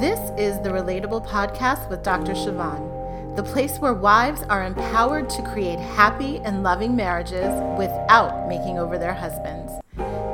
This 0.00 0.30
is 0.38 0.60
the 0.60 0.68
Relatable 0.68 1.26
Podcast 1.26 1.90
with 1.90 2.04
Dr. 2.04 2.32
Chavonne, 2.32 3.34
the 3.34 3.42
place 3.42 3.78
where 3.78 3.94
wives 3.94 4.44
are 4.44 4.64
empowered 4.64 5.28
to 5.30 5.42
create 5.42 5.80
happy 5.80 6.38
and 6.44 6.62
loving 6.62 6.94
marriages 6.94 7.52
without 7.76 8.46
making 8.48 8.78
over 8.78 8.96
their 8.96 9.12
husbands. 9.12 9.72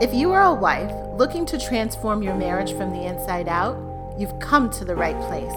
If 0.02 0.12
you 0.12 0.32
are 0.32 0.42
a 0.42 0.54
wife 0.54 0.92
looking 1.16 1.46
to 1.46 1.58
transform 1.58 2.22
your 2.22 2.34
marriage 2.34 2.74
from 2.74 2.92
the 2.92 3.06
inside 3.06 3.48
out, 3.48 3.78
you've 4.18 4.38
come 4.38 4.68
to 4.68 4.84
the 4.84 4.94
right 4.94 5.18
place. 5.22 5.54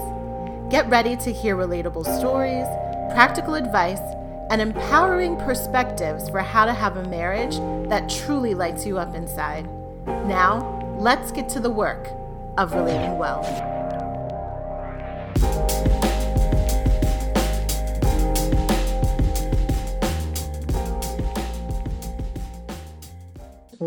Get 0.70 0.88
ready 0.88 1.14
to 1.16 1.30
hear 1.30 1.54
relatable 1.54 2.06
stories, 2.18 2.64
practical 3.12 3.56
advice, 3.56 4.00
and 4.48 4.62
empowering 4.62 5.36
perspectives 5.36 6.30
for 6.30 6.40
how 6.40 6.64
to 6.64 6.72
have 6.72 6.96
a 6.96 7.06
marriage 7.10 7.58
that 7.90 8.08
truly 8.08 8.54
lights 8.54 8.86
you 8.86 8.98
up 8.98 9.14
inside. 9.14 9.68
Now, 10.06 10.96
let's 10.98 11.30
get 11.30 11.50
to 11.50 11.60
the 11.60 11.70
work 11.70 12.08
of 12.56 12.72
relating 12.72 13.18
well. 13.18 13.77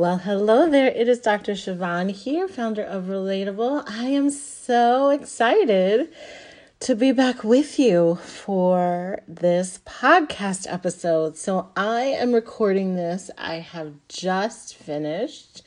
Well, 0.01 0.17
hello 0.17 0.67
there. 0.67 0.87
It 0.87 1.07
is 1.07 1.19
Dr. 1.19 1.51
Chavonne 1.51 2.09
here, 2.09 2.47
founder 2.47 2.81
of 2.81 3.03
Relatable. 3.03 3.83
I 3.85 4.05
am 4.05 4.31
so 4.31 5.11
excited 5.11 6.11
to 6.79 6.95
be 6.95 7.11
back 7.11 7.43
with 7.43 7.77
you 7.77 8.15
for 8.15 9.21
this 9.27 9.79
podcast 9.85 10.65
episode. 10.67 11.37
So, 11.37 11.69
I 11.75 12.01
am 12.01 12.33
recording 12.33 12.95
this. 12.95 13.29
I 13.37 13.57
have 13.57 13.93
just 14.09 14.75
finished 14.75 15.61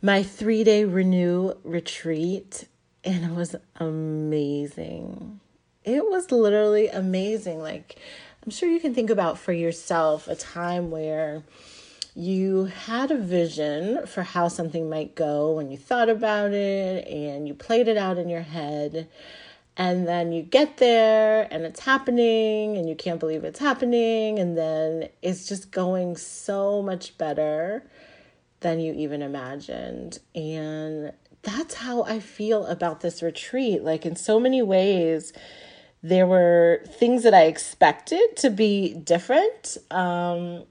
my 0.00 0.22
three 0.22 0.64
day 0.64 0.86
renew 0.86 1.52
retreat, 1.62 2.68
and 3.04 3.22
it 3.22 3.36
was 3.36 3.54
amazing. 3.76 5.40
It 5.84 6.06
was 6.06 6.32
literally 6.32 6.88
amazing. 6.88 7.60
Like, 7.60 7.96
I'm 8.42 8.50
sure 8.50 8.70
you 8.70 8.80
can 8.80 8.94
think 8.94 9.10
about 9.10 9.36
for 9.38 9.52
yourself 9.52 10.26
a 10.26 10.36
time 10.36 10.90
where 10.90 11.42
you 12.18 12.64
had 12.64 13.12
a 13.12 13.16
vision 13.16 14.04
for 14.04 14.24
how 14.24 14.48
something 14.48 14.90
might 14.90 15.14
go 15.14 15.60
and 15.60 15.70
you 15.70 15.78
thought 15.78 16.08
about 16.08 16.52
it 16.52 17.06
and 17.06 17.46
you 17.46 17.54
played 17.54 17.86
it 17.86 17.96
out 17.96 18.18
in 18.18 18.28
your 18.28 18.42
head 18.42 19.08
and 19.76 20.08
then 20.08 20.32
you 20.32 20.42
get 20.42 20.78
there 20.78 21.46
and 21.52 21.62
it's 21.62 21.78
happening 21.78 22.76
and 22.76 22.88
you 22.88 22.96
can't 22.96 23.20
believe 23.20 23.44
it's 23.44 23.60
happening 23.60 24.40
and 24.40 24.58
then 24.58 25.08
it's 25.22 25.46
just 25.46 25.70
going 25.70 26.16
so 26.16 26.82
much 26.82 27.16
better 27.18 27.84
than 28.58 28.80
you 28.80 28.92
even 28.94 29.22
imagined. 29.22 30.18
And 30.34 31.12
that's 31.42 31.74
how 31.74 32.02
I 32.02 32.18
feel 32.18 32.66
about 32.66 33.00
this 33.00 33.22
retreat. 33.22 33.84
Like 33.84 34.04
in 34.04 34.16
so 34.16 34.40
many 34.40 34.60
ways 34.60 35.32
there 36.02 36.26
were 36.26 36.82
things 36.84 37.22
that 37.22 37.34
I 37.34 37.44
expected 37.44 38.36
to 38.38 38.50
be 38.50 38.94
different 38.94 39.76
um, 39.92 40.64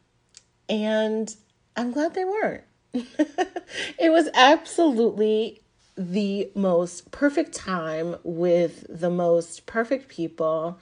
and 0.70 1.36
I'm 1.76 1.92
glad 1.92 2.14
they 2.14 2.26
weren't 2.26 2.64
it 2.94 4.12
was 4.12 4.30
absolutely 4.34 5.62
the 5.98 6.50
most 6.56 7.12
perfect 7.12 7.54
time 7.54 8.16
with 8.24 8.86
the 8.90 9.10
most 9.10 9.66
perfect 9.66 10.08
people. 10.08 10.80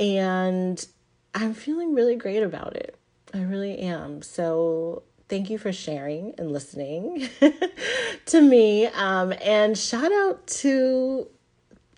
And 0.00 0.84
I'm 1.34 1.54
feeling 1.54 1.94
really 1.94 2.16
great 2.16 2.42
about 2.42 2.76
it. 2.76 2.96
I 3.32 3.42
really 3.42 3.78
am. 3.78 4.22
So 4.22 5.04
thank 5.28 5.50
you 5.50 5.58
for 5.58 5.72
sharing 5.72 6.34
and 6.36 6.52
listening 6.52 7.28
to 8.26 8.40
me. 8.40 8.86
Um, 8.86 9.32
and 9.40 9.78
shout 9.78 10.12
out 10.12 10.46
to 10.48 11.28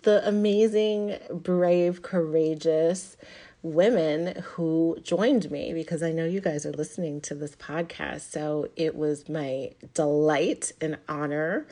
the 0.03 0.27
amazing, 0.27 1.17
brave, 1.31 2.01
courageous 2.01 3.17
women 3.61 4.41
who 4.43 4.97
joined 5.01 5.49
me 5.51 5.73
because 5.73 6.03
I 6.03 6.11
know 6.11 6.25
you 6.25 6.41
guys 6.41 6.65
are 6.65 6.71
listening 6.71 7.21
to 7.21 7.35
this 7.35 7.55
podcast. 7.55 8.31
So 8.31 8.69
it 8.75 8.95
was 8.95 9.27
my 9.27 9.71
delight 9.93 10.71
and 10.79 10.97
honor 11.09 11.67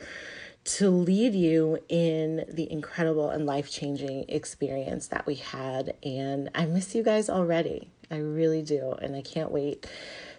to 0.64 0.90
lead 0.90 1.32
you 1.32 1.78
in 1.88 2.44
the 2.48 2.70
incredible 2.70 3.30
and 3.30 3.46
life 3.46 3.70
changing 3.70 4.24
experience 4.28 5.06
that 5.08 5.24
we 5.24 5.36
had. 5.36 5.94
And 6.02 6.50
I 6.54 6.66
miss 6.66 6.94
you 6.94 7.04
guys 7.04 7.30
already. 7.30 7.88
I 8.10 8.16
really 8.16 8.62
do. 8.62 8.92
And 9.00 9.14
I 9.14 9.22
can't 9.22 9.52
wait 9.52 9.86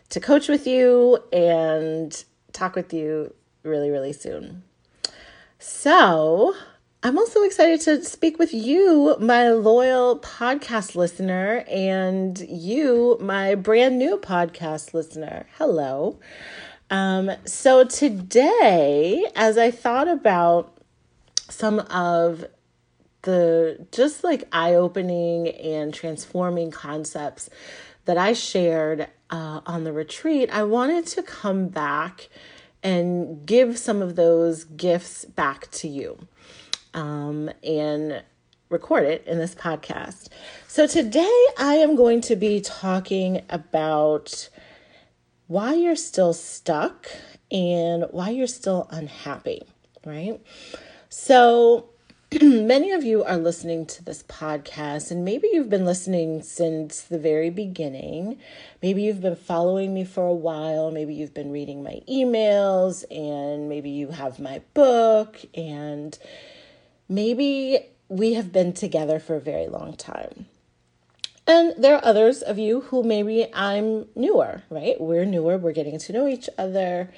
to 0.09 0.19
coach 0.19 0.49
with 0.49 0.67
you 0.67 1.17
and 1.31 2.23
talk 2.51 2.75
with 2.75 2.93
you 2.93 3.33
really, 3.63 3.89
really 3.89 4.13
soon. 4.13 4.63
So, 5.59 6.55
I'm 7.03 7.19
also 7.19 7.43
excited 7.43 7.79
to 7.81 8.03
speak 8.03 8.39
with 8.39 8.55
you, 8.55 9.15
my 9.19 9.49
loyal 9.49 10.17
podcast 10.17 10.95
listener, 10.95 11.63
and 11.69 12.39
you, 12.39 13.19
my 13.21 13.53
brand 13.53 13.99
new 13.99 14.17
podcast 14.17 14.95
listener. 14.95 15.45
Hello. 15.59 16.17
Um, 16.89 17.29
so 17.45 17.83
today, 17.83 19.23
as 19.35 19.59
I 19.59 19.69
thought 19.69 20.07
about 20.07 20.75
some 21.49 21.81
of 21.81 22.45
the 23.21 23.85
just 23.91 24.23
like 24.23 24.47
eye 24.51 24.73
opening 24.73 25.49
and 25.49 25.93
transforming 25.93 26.71
concepts 26.71 27.47
that 28.05 28.17
I 28.17 28.33
shared 28.33 29.07
uh, 29.29 29.61
on 29.67 29.83
the 29.83 29.93
retreat, 29.93 30.49
I 30.51 30.63
wanted 30.63 31.05
to 31.07 31.21
come 31.21 31.67
back 31.67 32.27
and 32.81 33.45
give 33.45 33.77
some 33.77 34.01
of 34.01 34.15
those 34.15 34.63
gifts 34.63 35.25
back 35.25 35.69
to 35.71 35.87
you 35.87 36.27
um, 36.97 37.51
and 37.63 38.23
record 38.69 39.05
it 39.05 39.23
in 39.27 39.37
this 39.37 39.53
podcast. 39.53 40.29
So 40.67 40.87
today 40.87 41.45
I 41.57 41.75
am 41.75 41.95
going 41.95 42.21
to 42.21 42.35
be 42.35 42.59
talking 42.59 43.43
about 43.49 44.49
why 45.45 45.75
you're 45.75 45.95
still 45.95 46.33
stuck 46.33 47.07
and 47.51 48.05
why 48.09 48.31
you're 48.31 48.47
still 48.47 48.87
unhappy, 48.89 49.61
right? 50.05 50.41
So, 51.07 51.89
many 52.41 52.91
of 52.91 53.05
you 53.05 53.23
are 53.23 53.37
listening 53.37 53.85
to 53.85 54.03
this 54.03 54.21
podcast, 54.23 55.11
and 55.11 55.23
maybe 55.23 55.47
you've 55.53 55.69
been 55.69 55.85
listening 55.85 56.41
since 56.41 57.03
the 57.03 57.17
very 57.17 57.49
beginning. 57.49 58.37
Maybe 58.81 59.03
you've 59.03 59.21
been 59.21 59.37
following 59.37 59.93
me 59.93 60.03
for 60.03 60.25
a 60.27 60.33
while. 60.33 60.91
Maybe 60.91 61.13
you've 61.13 61.33
been 61.33 61.53
reading 61.53 61.83
my 61.83 62.01
emails, 62.09 63.05
and 63.09 63.69
maybe 63.69 63.91
you 63.91 64.09
have 64.09 64.39
my 64.39 64.61
book, 64.73 65.39
and 65.55 66.19
maybe 67.09 67.79
we 68.09 68.33
have 68.33 68.51
been 68.51 68.73
together 68.73 69.19
for 69.19 69.35
a 69.35 69.41
very 69.41 69.67
long 69.67 69.95
time. 69.95 70.45
And 71.45 71.73
there 71.77 71.95
are 71.95 72.03
others 72.03 72.41
of 72.41 72.59
you 72.59 72.81
who 72.81 73.03
maybe 73.03 73.47
I'm 73.53 74.07
newer, 74.15 74.63
right? 74.69 74.99
We're 74.99 75.25
newer, 75.25 75.57
we're 75.57 75.71
getting 75.71 75.97
to 75.97 76.13
know 76.13 76.27
each 76.27 76.49
other. 76.57 77.09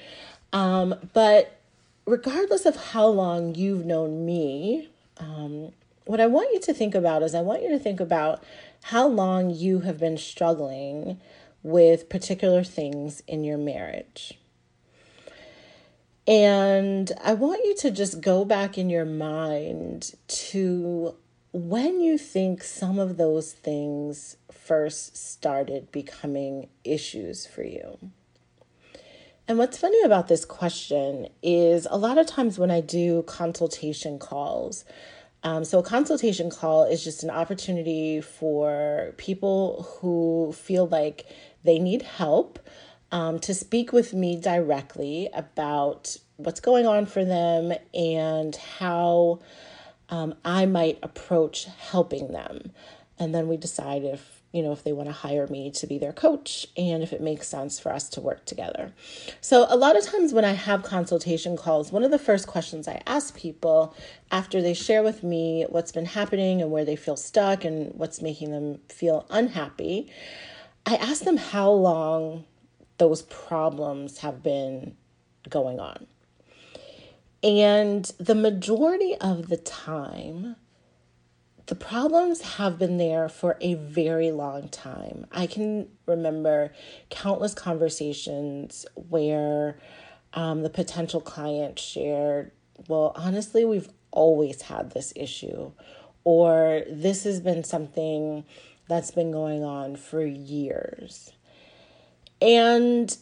Um, 0.52 0.94
but 1.12 1.58
regardless 2.06 2.64
of 2.64 2.76
how 2.76 3.06
long 3.06 3.54
you've 3.56 3.84
known 3.84 4.24
me, 4.24 4.88
um, 5.18 5.72
what 6.04 6.20
I 6.20 6.26
want 6.26 6.52
you 6.52 6.60
to 6.60 6.74
think 6.74 6.94
about 6.94 7.22
is 7.22 7.34
I 7.34 7.40
want 7.40 7.62
you 7.62 7.70
to 7.70 7.78
think 7.78 8.00
about 8.00 8.42
how 8.84 9.06
long 9.06 9.50
you 9.50 9.80
have 9.80 9.98
been 9.98 10.16
struggling 10.16 11.20
with 11.62 12.08
particular 12.08 12.64
things 12.64 13.22
in 13.26 13.44
your 13.44 13.58
marriage. 13.58 14.38
And 16.26 17.10
I 17.22 17.34
want 17.34 17.64
you 17.64 17.74
to 17.76 17.90
just 17.90 18.20
go 18.20 18.44
back 18.44 18.78
in 18.78 18.90
your 18.90 19.04
mind 19.04 20.14
to 20.28 21.16
when 21.52 22.00
you 22.00 22.16
think 22.16 22.62
some 22.62 22.98
of 22.98 23.16
those 23.16 23.52
things 23.52 24.36
first 24.52 25.16
started 25.16 25.90
becoming 25.90 26.68
issues 26.84 27.46
for 27.46 27.64
you. 27.64 27.98
And 29.48 29.58
what's 29.58 29.78
funny 29.78 30.00
about 30.02 30.28
this 30.28 30.44
question 30.44 31.26
is 31.42 31.88
a 31.90 31.96
lot 31.96 32.18
of 32.18 32.26
times 32.28 32.56
when 32.56 32.70
I 32.70 32.80
do 32.80 33.24
consultation 33.24 34.20
calls, 34.20 34.84
um, 35.42 35.64
so 35.64 35.80
a 35.80 35.82
consultation 35.82 36.50
call 36.50 36.84
is 36.84 37.02
just 37.02 37.24
an 37.24 37.30
opportunity 37.30 38.20
for 38.20 39.12
people 39.16 39.88
who 39.98 40.52
feel 40.52 40.86
like 40.86 41.26
they 41.64 41.80
need 41.80 42.02
help 42.02 42.60
um, 43.12 43.38
to 43.40 43.54
speak 43.54 43.92
with 43.92 44.14
me 44.14 44.40
directly 44.40 45.28
about 45.34 46.16
what's 46.36 46.60
going 46.60 46.86
on 46.86 47.06
for 47.06 47.24
them 47.24 47.72
and 47.92 48.56
how 48.56 49.40
um, 50.08 50.34
I 50.44 50.66
might 50.66 50.98
approach 51.02 51.64
helping 51.64 52.28
them. 52.28 52.72
And 53.18 53.34
then 53.34 53.48
we 53.48 53.56
decide 53.56 54.02
if, 54.02 54.40
you 54.52 54.62
know, 54.62 54.72
if 54.72 54.82
they 54.82 54.92
want 54.92 55.08
to 55.08 55.12
hire 55.12 55.46
me 55.46 55.70
to 55.72 55.86
be 55.86 55.98
their 55.98 56.12
coach 56.12 56.66
and 56.76 57.02
if 57.02 57.12
it 57.12 57.20
makes 57.20 57.46
sense 57.46 57.78
for 57.78 57.92
us 57.92 58.08
to 58.10 58.20
work 58.20 58.44
together. 58.46 58.92
So, 59.40 59.66
a 59.68 59.76
lot 59.76 59.96
of 59.96 60.04
times 60.04 60.32
when 60.32 60.44
I 60.44 60.52
have 60.52 60.82
consultation 60.82 61.56
calls, 61.56 61.92
one 61.92 62.02
of 62.02 62.10
the 62.10 62.18
first 62.18 62.46
questions 62.46 62.88
I 62.88 63.02
ask 63.06 63.36
people 63.36 63.94
after 64.32 64.62
they 64.62 64.74
share 64.74 65.02
with 65.02 65.22
me 65.22 65.66
what's 65.68 65.92
been 65.92 66.06
happening 66.06 66.62
and 66.62 66.70
where 66.70 66.84
they 66.84 66.96
feel 66.96 67.16
stuck 67.16 67.64
and 67.64 67.92
what's 67.94 68.22
making 68.22 68.50
them 68.50 68.80
feel 68.88 69.26
unhappy, 69.30 70.10
I 70.86 70.96
ask 70.96 71.22
them 71.22 71.36
how 71.36 71.70
long 71.70 72.46
those 73.00 73.22
problems 73.22 74.18
have 74.18 74.42
been 74.42 74.94
going 75.48 75.80
on. 75.80 76.06
And 77.42 78.04
the 78.18 78.34
majority 78.34 79.16
of 79.16 79.48
the 79.48 79.56
time, 79.56 80.56
the 81.64 81.74
problems 81.74 82.42
have 82.42 82.78
been 82.78 82.98
there 82.98 83.30
for 83.30 83.56
a 83.62 83.72
very 83.72 84.30
long 84.30 84.68
time. 84.68 85.26
I 85.32 85.46
can 85.46 85.88
remember 86.04 86.74
countless 87.08 87.54
conversations 87.54 88.84
where 88.94 89.78
um, 90.34 90.62
the 90.62 90.68
potential 90.68 91.22
client 91.22 91.78
shared, 91.78 92.52
Well, 92.86 93.12
honestly, 93.16 93.64
we've 93.64 93.88
always 94.10 94.60
had 94.60 94.90
this 94.90 95.14
issue, 95.16 95.72
or 96.22 96.82
this 96.90 97.24
has 97.24 97.40
been 97.40 97.64
something 97.64 98.44
that's 98.88 99.10
been 99.10 99.30
going 99.30 99.64
on 99.64 99.96
for 99.96 100.22
years. 100.22 101.32
And 102.40 103.16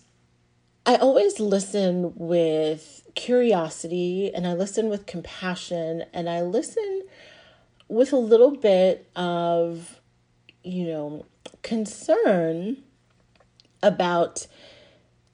I 0.87 0.97
always 0.97 1.41
listen 1.41 2.12
with 2.15 3.03
curiosity 3.15 4.32
and 4.32 4.47
I 4.47 4.55
listen 4.55 4.88
with 4.88 5.06
compassion 5.06 6.05
and 6.12 6.31
I 6.31 6.43
listen 6.43 7.03
with 7.88 8.12
a 8.12 8.19
little 8.19 8.53
bit 8.53 9.11
of, 9.17 10.00
you 10.62 10.87
know, 10.87 11.26
concern 11.62 12.79
about 13.82 14.47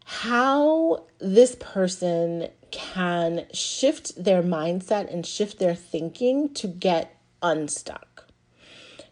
how 0.04 1.04
this 1.18 1.56
person 1.60 2.48
can 2.70 3.46
shift 3.52 4.22
their 4.22 4.42
mindset 4.42 5.12
and 5.12 5.24
shift 5.24 5.58
their 5.58 5.74
thinking 5.74 6.52
to 6.54 6.66
get 6.66 7.16
unstuck. 7.42 8.26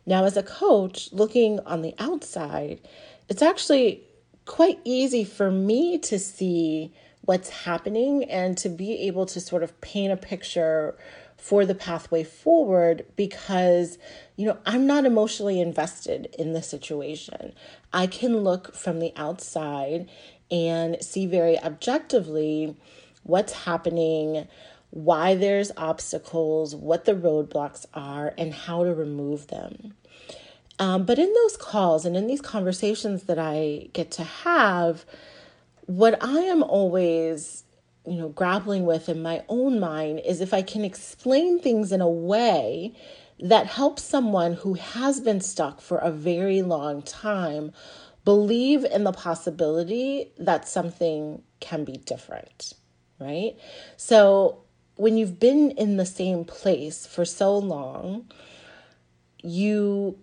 Now, 0.04 0.24
as 0.24 0.36
a 0.36 0.42
coach 0.42 1.12
looking 1.12 1.60
on 1.60 1.82
the 1.82 1.94
outside, 1.98 2.80
it's 3.28 3.42
actually 3.42 4.02
quite 4.44 4.80
easy 4.84 5.24
for 5.24 5.50
me 5.50 5.98
to 5.98 6.18
see 6.18 6.92
what's 7.22 7.50
happening 7.50 8.24
and 8.24 8.58
to 8.58 8.68
be 8.68 9.02
able 9.02 9.26
to 9.26 9.40
sort 9.40 9.62
of 9.62 9.80
paint 9.80 10.12
a 10.12 10.16
picture 10.16 10.96
for 11.36 11.66
the 11.66 11.74
pathway 11.74 12.22
forward 12.22 13.04
because 13.16 13.98
you 14.36 14.46
know 14.46 14.58
I'm 14.64 14.86
not 14.86 15.04
emotionally 15.04 15.60
invested 15.60 16.34
in 16.38 16.52
the 16.52 16.62
situation. 16.62 17.52
I 17.92 18.06
can 18.06 18.38
look 18.38 18.74
from 18.74 19.00
the 19.00 19.12
outside 19.16 20.08
and 20.50 21.02
see 21.02 21.26
very 21.26 21.58
objectively 21.58 22.76
what's 23.24 23.52
happening, 23.52 24.46
why 24.90 25.34
there's 25.34 25.72
obstacles, 25.76 26.76
what 26.76 27.06
the 27.06 27.14
roadblocks 27.14 27.86
are, 27.94 28.34
and 28.36 28.52
how 28.52 28.84
to 28.84 28.94
remove 28.94 29.46
them. 29.48 29.94
Um, 30.82 31.04
but 31.04 31.16
in 31.16 31.32
those 31.32 31.56
calls 31.56 32.04
and 32.04 32.16
in 32.16 32.26
these 32.26 32.40
conversations 32.40 33.22
that 33.24 33.38
I 33.38 33.86
get 33.92 34.10
to 34.12 34.24
have, 34.24 35.04
what 35.86 36.20
I 36.20 36.40
am 36.40 36.64
always, 36.64 37.62
you 38.04 38.16
know, 38.16 38.30
grappling 38.30 38.84
with 38.84 39.08
in 39.08 39.22
my 39.22 39.44
own 39.48 39.78
mind 39.78 40.22
is 40.26 40.40
if 40.40 40.52
I 40.52 40.62
can 40.62 40.84
explain 40.84 41.60
things 41.60 41.92
in 41.92 42.00
a 42.00 42.08
way 42.08 42.96
that 43.38 43.68
helps 43.68 44.02
someone 44.02 44.54
who 44.54 44.74
has 44.74 45.20
been 45.20 45.40
stuck 45.40 45.80
for 45.80 45.98
a 45.98 46.10
very 46.10 46.62
long 46.62 47.02
time 47.02 47.70
believe 48.24 48.84
in 48.84 49.04
the 49.04 49.12
possibility 49.12 50.32
that 50.36 50.66
something 50.66 51.44
can 51.60 51.84
be 51.84 51.98
different, 51.98 52.72
right? 53.20 53.54
So 53.96 54.64
when 54.96 55.16
you've 55.16 55.38
been 55.38 55.70
in 55.70 55.96
the 55.96 56.06
same 56.06 56.44
place 56.44 57.06
for 57.06 57.24
so 57.24 57.56
long, 57.56 58.28
you 59.44 60.18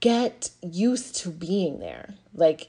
get 0.00 0.50
used 0.62 1.16
to 1.16 1.30
being 1.30 1.80
there. 1.80 2.14
Like 2.34 2.68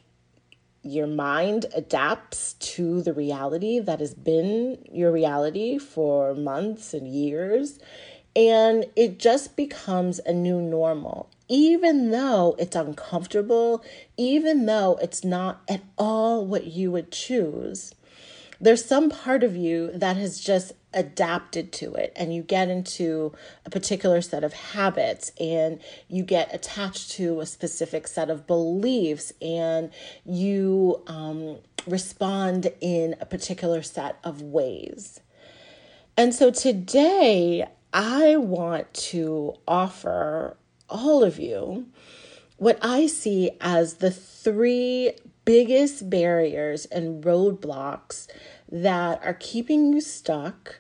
your 0.82 1.08
mind 1.08 1.66
adapts 1.76 2.54
to 2.54 3.02
the 3.02 3.14
reality 3.14 3.80
that 3.80 4.00
has 4.00 4.14
been 4.14 4.78
your 4.92 5.12
reality 5.12 5.78
for 5.78 6.34
months 6.34 6.94
and 6.94 7.08
years. 7.08 7.80
And 8.36 8.86
it 8.96 9.20
just 9.20 9.56
becomes 9.56 10.20
a 10.20 10.32
new 10.32 10.62
normal, 10.62 11.30
even 11.48 12.12
though 12.12 12.56
it's 12.60 12.76
uncomfortable, 12.76 13.84
even 14.18 14.66
though 14.66 14.98
it's 15.02 15.24
not 15.24 15.62
at 15.68 15.82
all 15.98 16.46
what 16.46 16.68
you 16.68 16.92
would 16.92 17.12
choose 17.12 17.94
there's 18.62 18.84
some 18.84 19.10
part 19.10 19.44
of 19.44 19.56
you 19.56 19.92
that 19.94 20.18
has 20.18 20.40
just 20.40 20.74
adapted 20.94 21.72
to 21.72 21.94
it 21.94 22.12
and 22.16 22.34
you 22.34 22.42
get 22.42 22.70
into 22.70 23.32
a 23.66 23.70
particular 23.70 24.22
set 24.22 24.44
of 24.44 24.54
habits 24.54 25.32
and 25.40 25.80
you 26.08 26.24
get 26.24 26.54
attached 26.54 27.12
to 27.12 27.40
a 27.42 27.46
specific 27.46 28.08
set 28.08 28.30
of 28.30 28.48
beliefs 28.48 29.32
and 29.42 29.92
you 30.26 31.02
um, 31.08 31.58
respond 31.86 32.72
in 32.82 33.16
a 33.22 33.26
particular 33.26 33.82
set 33.82 34.18
of 34.24 34.42
ways. 34.42 35.20
And 36.18 36.34
so 36.34 36.52
today, 36.52 37.68
I 37.94 38.36
want 38.36 38.94
to 38.94 39.54
offer 39.68 40.58
all 40.90 41.24
of 41.24 41.40
you 41.40 41.88
what 42.58 42.78
I 42.82 43.08
see 43.08 43.52
as 43.62 43.96
the 43.96 44.12
three 44.12 45.14
biggest 45.46 46.10
barriers 46.10 46.86
and 46.86 47.24
roadblocks 47.24 48.28
that 48.72 49.22
are 49.24 49.34
keeping 49.34 49.94
you 49.94 50.02
stuck 50.02 50.80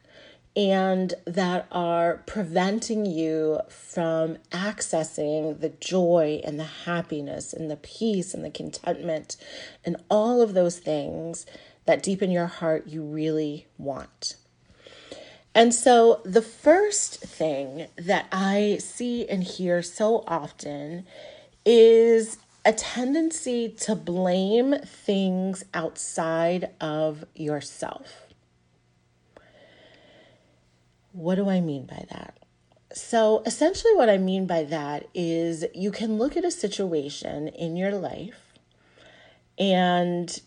and 0.56 1.13
that 1.25 1.68
are 1.71 2.24
preventing 2.25 3.06
you 3.06 3.59
from 3.69 4.38
accessing 4.51 5.59
the 5.59 5.69
joy 5.69 6.41
and 6.44 6.59
the 6.59 6.63
happiness 6.63 7.53
and 7.53 7.69
the 7.69 7.77
peace 7.77 8.33
and 8.33 8.44
the 8.44 8.50
contentment 8.50 9.38
and 9.86 9.95
all 10.09 10.41
of 10.41 10.53
those 10.53 10.80
things 10.80 11.45
that 11.86 12.03
deep 12.03 12.21
in 12.21 12.31
your 12.31 12.47
heart 12.47 12.88
you 12.88 13.03
really 13.03 13.68
want. 13.77 14.36
And 15.56 15.74
so, 15.74 16.21
the 16.25 16.41
first 16.41 17.21
thing 17.21 17.88
that 17.97 18.27
I 18.31 18.77
see 18.80 19.27
and 19.27 19.44
hear 19.44 19.81
so 19.81 20.24
often 20.27 21.06
is 21.65 22.38
a 22.69 22.74
tendency 22.74 23.68
to 23.68 23.95
blame 23.95 24.75
things 24.86 25.66
outside 25.74 26.69
of 26.80 27.25
yourself. 27.33 28.27
What 31.12 31.33
do 31.33 31.50
I 31.50 31.62
mean 31.62 31.88
by 31.88 32.06
that? 32.12 32.38
So, 32.94 33.42
essentially, 33.48 33.95
what 33.95 34.07
I 34.07 34.19
mean 34.19 34.45
by 34.45 34.66
that 34.66 35.07
is 35.16 35.66
you 35.74 35.89
can 35.89 36.19
look 36.19 36.38
at 36.38 36.45
a 36.45 36.51
situation 36.51 37.48
in 37.48 37.75
your 37.75 37.92
life 37.94 38.54
and 39.57 40.39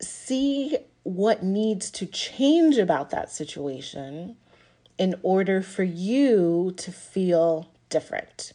see 0.00 0.78
what 1.02 1.42
needs 1.42 1.90
to 1.90 2.06
change 2.06 2.78
about 2.78 3.10
that 3.10 3.30
situation 3.30 4.38
in 4.96 5.14
order 5.22 5.60
for 5.60 5.82
you 5.82 6.72
to 6.78 6.90
feel 6.90 7.70
different. 7.90 8.54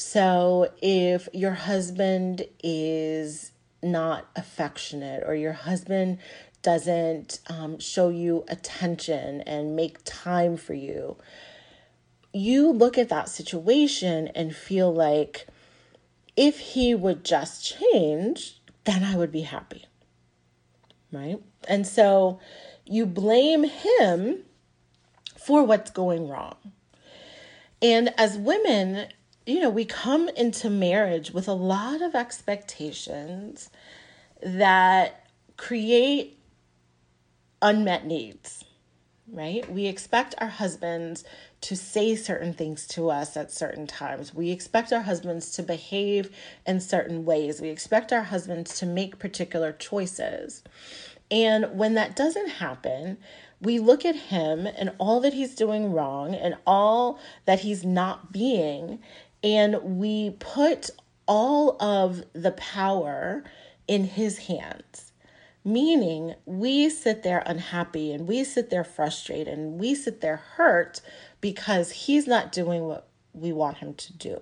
So 0.00 0.72
if 0.80 1.28
your 1.34 1.52
husband 1.52 2.46
is 2.64 3.52
not 3.82 4.30
affectionate 4.34 5.22
or 5.26 5.34
your 5.34 5.52
husband 5.52 6.20
doesn't 6.62 7.40
um, 7.48 7.78
show 7.78 8.08
you 8.08 8.46
attention 8.48 9.42
and 9.42 9.76
make 9.76 9.98
time 10.06 10.56
for 10.56 10.72
you, 10.72 11.18
you 12.32 12.72
look 12.72 12.96
at 12.96 13.10
that 13.10 13.28
situation 13.28 14.28
and 14.28 14.56
feel 14.56 14.90
like 14.90 15.46
if 16.34 16.58
he 16.58 16.94
would 16.94 17.22
just 17.22 17.62
change, 17.62 18.58
then 18.84 19.04
I 19.04 19.16
would 19.16 19.30
be 19.30 19.42
happy. 19.42 19.84
Right? 21.12 21.42
And 21.68 21.86
so 21.86 22.40
you 22.86 23.04
blame 23.04 23.64
him 23.64 24.44
for 25.36 25.62
what's 25.62 25.90
going 25.90 26.26
wrong. 26.26 26.56
And 27.82 28.14
as 28.16 28.38
women, 28.38 29.08
you 29.46 29.60
know, 29.60 29.70
we 29.70 29.84
come 29.84 30.28
into 30.30 30.70
marriage 30.70 31.32
with 31.32 31.48
a 31.48 31.52
lot 31.52 32.02
of 32.02 32.14
expectations 32.14 33.70
that 34.42 35.26
create 35.56 36.38
unmet 37.62 38.06
needs, 38.06 38.64
right? 39.30 39.70
We 39.70 39.86
expect 39.86 40.34
our 40.38 40.48
husbands 40.48 41.24
to 41.62 41.76
say 41.76 42.16
certain 42.16 42.54
things 42.54 42.86
to 42.88 43.10
us 43.10 43.36
at 43.36 43.52
certain 43.52 43.86
times. 43.86 44.34
We 44.34 44.50
expect 44.50 44.92
our 44.92 45.02
husbands 45.02 45.52
to 45.52 45.62
behave 45.62 46.34
in 46.66 46.80
certain 46.80 47.24
ways. 47.24 47.60
We 47.60 47.68
expect 47.68 48.12
our 48.12 48.22
husbands 48.22 48.78
to 48.78 48.86
make 48.86 49.18
particular 49.18 49.72
choices. 49.72 50.62
And 51.30 51.78
when 51.78 51.94
that 51.94 52.16
doesn't 52.16 52.48
happen, 52.48 53.18
we 53.60 53.78
look 53.78 54.04
at 54.04 54.16
him 54.16 54.66
and 54.66 54.92
all 54.98 55.20
that 55.20 55.34
he's 55.34 55.54
doing 55.54 55.92
wrong 55.92 56.34
and 56.34 56.56
all 56.66 57.18
that 57.44 57.60
he's 57.60 57.84
not 57.84 58.32
being, 58.32 59.00
and 59.42 59.98
we 59.98 60.30
put 60.30 60.90
all 61.26 61.80
of 61.82 62.22
the 62.32 62.52
power 62.52 63.44
in 63.86 64.04
his 64.04 64.38
hands. 64.38 65.12
Meaning, 65.64 66.34
we 66.46 66.88
sit 66.88 67.22
there 67.22 67.42
unhappy 67.44 68.12
and 68.12 68.26
we 68.26 68.44
sit 68.44 68.70
there 68.70 68.84
frustrated 68.84 69.58
and 69.58 69.78
we 69.78 69.94
sit 69.94 70.20
there 70.20 70.36
hurt 70.36 71.00
because 71.40 71.90
he's 71.90 72.26
not 72.26 72.50
doing 72.50 72.84
what 72.84 73.08
we 73.32 73.52
want 73.52 73.78
him 73.78 73.94
to 73.94 74.12
do. 74.14 74.40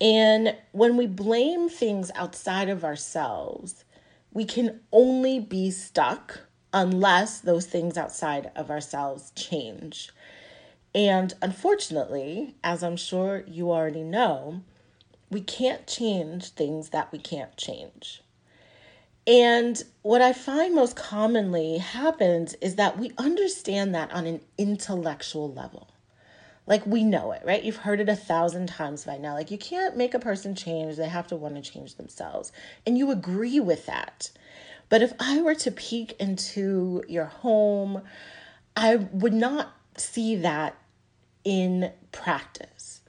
And 0.00 0.56
when 0.72 0.96
we 0.96 1.06
blame 1.06 1.68
things 1.68 2.10
outside 2.14 2.68
of 2.68 2.84
ourselves, 2.84 3.84
we 4.32 4.44
can 4.44 4.80
only 4.92 5.40
be 5.40 5.70
stuck 5.70 6.40
unless 6.72 7.40
those 7.40 7.66
things 7.66 7.98
outside 7.98 8.50
of 8.56 8.70
ourselves 8.70 9.32
change. 9.34 10.10
And 10.94 11.34
unfortunately, 11.40 12.56
as 12.64 12.82
I'm 12.82 12.96
sure 12.96 13.44
you 13.46 13.70
already 13.70 14.02
know, 14.02 14.62
we 15.30 15.40
can't 15.40 15.86
change 15.86 16.50
things 16.50 16.90
that 16.90 17.12
we 17.12 17.18
can't 17.18 17.56
change. 17.56 18.22
And 19.26 19.80
what 20.02 20.22
I 20.22 20.32
find 20.32 20.74
most 20.74 20.96
commonly 20.96 21.78
happens 21.78 22.54
is 22.54 22.74
that 22.76 22.98
we 22.98 23.12
understand 23.18 23.94
that 23.94 24.10
on 24.12 24.26
an 24.26 24.40
intellectual 24.58 25.52
level. 25.52 25.88
Like 26.66 26.84
we 26.86 27.04
know 27.04 27.32
it, 27.32 27.42
right? 27.44 27.62
You've 27.62 27.76
heard 27.76 28.00
it 28.00 28.08
a 28.08 28.16
thousand 28.16 28.68
times 28.68 29.04
by 29.04 29.18
now. 29.18 29.34
Like 29.34 29.50
you 29.50 29.58
can't 29.58 29.96
make 29.96 30.14
a 30.14 30.18
person 30.18 30.54
change, 30.54 30.96
they 30.96 31.08
have 31.08 31.26
to 31.28 31.36
want 31.36 31.56
to 31.56 31.70
change 31.70 31.94
themselves. 31.94 32.50
And 32.86 32.98
you 32.98 33.10
agree 33.10 33.60
with 33.60 33.86
that. 33.86 34.30
But 34.88 35.02
if 35.02 35.12
I 35.20 35.40
were 35.42 35.54
to 35.56 35.70
peek 35.70 36.16
into 36.18 37.02
your 37.08 37.26
home, 37.26 38.02
I 38.76 38.96
would 38.96 39.32
not 39.32 39.72
see 40.00 40.36
that 40.36 40.76
in 41.44 41.92
practice. 42.12 43.00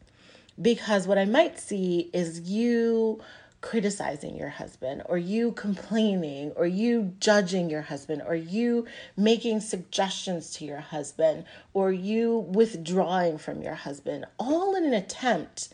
Because 0.62 1.07
what 1.07 1.17
I 1.17 1.25
might 1.25 1.60
see 1.60 2.10
is 2.13 2.41
you 2.41 3.21
criticizing 3.62 4.36
your 4.36 4.50
husband, 4.50 5.03
or 5.05 5.17
you 5.17 5.51
complaining, 5.51 6.51
or 6.55 6.65
you 6.65 7.13
judging 7.19 7.69
your 7.69 7.83
husband, 7.83 8.24
or 8.25 8.36
you 8.36 8.88
making 9.15 9.60
suggestions 9.60 10.51
to 10.51 10.65
your 10.65 10.79
husband, 10.79 11.45
or 11.74 11.91
you 11.91 12.39
withdrawing 12.39 13.38
from 13.38 13.62
your 13.62 13.75
husband, 13.75 14.25
all 14.39 14.75
in 14.75 14.83
an 14.83 14.93
attempt 14.93 15.69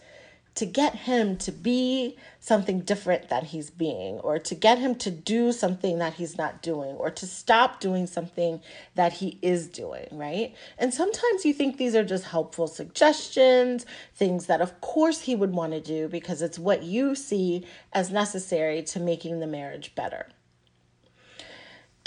to 0.57 0.65
get 0.65 0.93
him 0.95 1.37
to 1.37 1.51
be 1.51 2.17
something 2.39 2.81
different 2.81 3.29
that 3.29 3.45
he's 3.45 3.69
being, 3.69 4.19
or 4.19 4.39
to 4.39 4.55
get 4.55 4.77
him 4.77 4.95
to 4.95 5.11
do 5.11 5.51
something 5.51 5.99
that 5.99 6.13
he's 6.15 6.37
not 6.37 6.61
doing, 6.61 6.95
or 6.95 7.09
to 7.09 7.25
stop 7.25 7.79
doing 7.79 8.07
something 8.07 8.61
that 8.95 9.13
he 9.13 9.37
is 9.41 9.67
doing, 9.67 10.07
right? 10.11 10.55
And 10.77 10.93
sometimes 10.93 11.45
you 11.45 11.53
think 11.53 11.77
these 11.77 11.95
are 11.95 12.03
just 12.03 12.25
helpful 12.25 12.67
suggestions, 12.67 13.85
things 14.15 14.47
that, 14.47 14.61
of 14.61 14.81
course, 14.81 15.21
he 15.21 15.35
would 15.35 15.53
want 15.53 15.73
to 15.73 15.81
do 15.81 16.07
because 16.07 16.41
it's 16.41 16.59
what 16.59 16.83
you 16.83 17.15
see 17.15 17.65
as 17.93 18.11
necessary 18.11 18.81
to 18.83 18.99
making 18.99 19.39
the 19.39 19.47
marriage 19.47 19.93
better. 19.95 20.27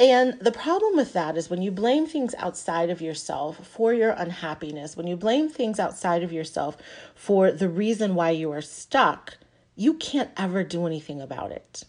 And 0.00 0.40
the 0.40 0.50
problem 0.50 0.96
with 0.96 1.12
that 1.12 1.36
is 1.36 1.50
when 1.50 1.60
you 1.60 1.70
blame 1.70 2.06
things 2.06 2.34
outside 2.38 2.88
of 2.88 3.02
yourself 3.02 3.66
for 3.66 3.92
your 3.92 4.12
unhappiness, 4.12 4.96
when 4.96 5.06
you 5.06 5.14
blame 5.14 5.50
things 5.50 5.78
outside 5.78 6.22
of 6.22 6.32
yourself 6.32 6.78
for 7.14 7.52
the 7.52 7.68
reason 7.68 8.14
why 8.14 8.30
you 8.30 8.50
are 8.50 8.62
stuck, 8.62 9.36
you 9.76 9.92
can't 9.92 10.30
ever 10.38 10.64
do 10.64 10.86
anything 10.86 11.20
about 11.20 11.52
it. 11.52 11.84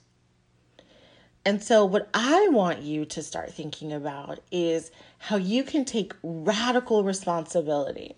And 1.46 1.64
so, 1.64 1.86
what 1.86 2.10
I 2.14 2.50
want 2.50 2.82
you 2.82 3.06
to 3.06 3.24
start 3.24 3.54
thinking 3.54 3.94
about 3.94 4.40
is 4.52 4.92
how 5.18 5.38
you 5.38 5.64
can 5.64 5.86
take 5.86 6.12
radical 6.22 7.06
responsibility, 7.06 8.18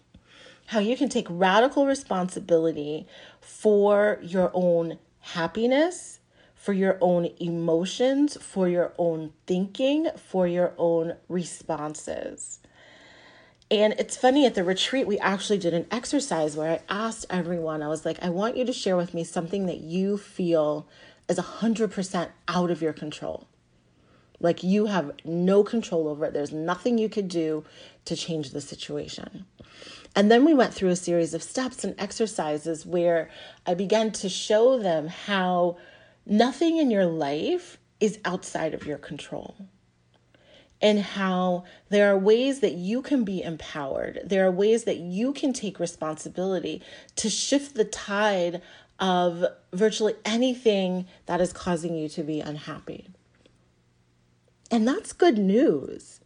how 0.65 0.79
you 0.79 0.97
can 0.97 1.07
take 1.07 1.27
radical 1.29 1.85
responsibility 1.85 3.05
for 3.41 4.17
your 4.23 4.49
own 4.55 4.97
happiness 5.19 6.12
for 6.63 6.71
your 6.71 6.97
own 7.01 7.29
emotions, 7.41 8.37
for 8.39 8.69
your 8.69 8.93
own 8.97 9.33
thinking, 9.45 10.07
for 10.15 10.47
your 10.47 10.73
own 10.77 11.13
responses. 11.27 12.61
And 13.69 13.91
it's 13.99 14.15
funny 14.15 14.45
at 14.45 14.55
the 14.55 14.63
retreat, 14.63 15.05
we 15.05 15.19
actually 15.19 15.57
did 15.57 15.73
an 15.73 15.87
exercise 15.91 16.55
where 16.55 16.71
I 16.71 16.79
asked 16.87 17.25
everyone, 17.29 17.83
I 17.83 17.89
was 17.89 18.05
like, 18.05 18.17
I 18.23 18.29
want 18.29 18.55
you 18.55 18.63
to 18.63 18.71
share 18.71 18.95
with 18.95 19.13
me 19.13 19.25
something 19.25 19.65
that 19.65 19.81
you 19.81 20.17
feel 20.17 20.87
is 21.27 21.37
100% 21.37 22.29
out 22.47 22.71
of 22.71 22.81
your 22.81 22.93
control. 22.93 23.45
Like 24.39 24.63
you 24.63 24.85
have 24.85 25.11
no 25.25 25.65
control 25.65 26.07
over 26.07 26.23
it. 26.23 26.33
There's 26.33 26.53
nothing 26.53 26.97
you 26.97 27.09
could 27.09 27.27
do 27.27 27.65
to 28.05 28.15
change 28.15 28.51
the 28.51 28.61
situation. 28.61 29.45
And 30.15 30.31
then 30.31 30.45
we 30.45 30.53
went 30.53 30.73
through 30.73 30.91
a 30.91 30.95
series 30.95 31.33
of 31.33 31.43
steps 31.43 31.83
and 31.83 31.93
exercises 31.97 32.85
where 32.85 33.29
I 33.65 33.73
began 33.73 34.11
to 34.13 34.29
show 34.29 34.79
them 34.79 35.09
how 35.09 35.75
nothing 36.25 36.77
in 36.77 36.91
your 36.91 37.05
life 37.05 37.77
is 37.99 38.19
outside 38.25 38.73
of 38.73 38.85
your 38.85 38.97
control. 38.97 39.55
And 40.81 40.99
how 40.99 41.63
there 41.89 42.13
are 42.13 42.17
ways 42.17 42.59
that 42.59 42.73
you 42.73 43.01
can 43.01 43.23
be 43.23 43.41
empowered. 43.41 44.19
There 44.25 44.45
are 44.45 44.51
ways 44.51 44.83
that 44.83 44.97
you 44.97 45.31
can 45.31 45.53
take 45.53 45.79
responsibility 45.79 46.81
to 47.15 47.29
shift 47.29 47.75
the 47.75 47.85
tide 47.85 48.61
of 48.99 49.45
virtually 49.71 50.15
anything 50.25 51.07
that 51.25 51.39
is 51.39 51.53
causing 51.53 51.95
you 51.95 52.09
to 52.09 52.23
be 52.23 52.41
unhappy. 52.41 53.07
And 54.69 54.87
that's 54.87 55.13
good 55.13 55.37
news. 55.37 56.19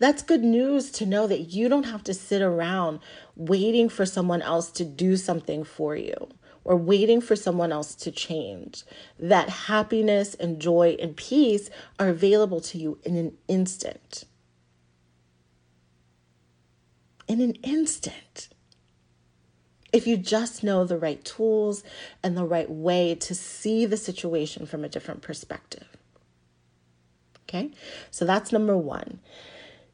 That's 0.00 0.22
good 0.22 0.42
news 0.42 0.90
to 0.92 1.06
know 1.06 1.26
that 1.26 1.52
you 1.52 1.68
don't 1.68 1.84
have 1.84 2.02
to 2.04 2.14
sit 2.14 2.42
around 2.42 3.00
waiting 3.36 3.88
for 3.88 4.06
someone 4.06 4.42
else 4.42 4.70
to 4.72 4.84
do 4.84 5.16
something 5.16 5.62
for 5.62 5.94
you 5.94 6.30
or 6.64 6.76
waiting 6.76 7.20
for 7.20 7.36
someone 7.36 7.72
else 7.72 7.94
to 7.94 8.10
change. 8.10 8.84
That 9.18 9.48
happiness 9.48 10.34
and 10.34 10.60
joy 10.60 10.96
and 11.00 11.16
peace 11.16 11.70
are 11.98 12.08
available 12.08 12.60
to 12.62 12.78
you 12.78 12.98
in 13.04 13.16
an 13.16 13.36
instant. 13.48 14.24
In 17.26 17.40
an 17.40 17.54
instant. 17.62 18.48
If 19.92 20.06
you 20.06 20.16
just 20.16 20.62
know 20.62 20.84
the 20.84 20.98
right 20.98 21.24
tools 21.24 21.82
and 22.22 22.36
the 22.36 22.44
right 22.44 22.70
way 22.70 23.14
to 23.16 23.34
see 23.34 23.86
the 23.86 23.96
situation 23.96 24.66
from 24.66 24.84
a 24.84 24.88
different 24.88 25.22
perspective. 25.22 25.88
Okay, 27.48 27.72
so 28.12 28.24
that's 28.24 28.52
number 28.52 28.76
one. 28.76 29.18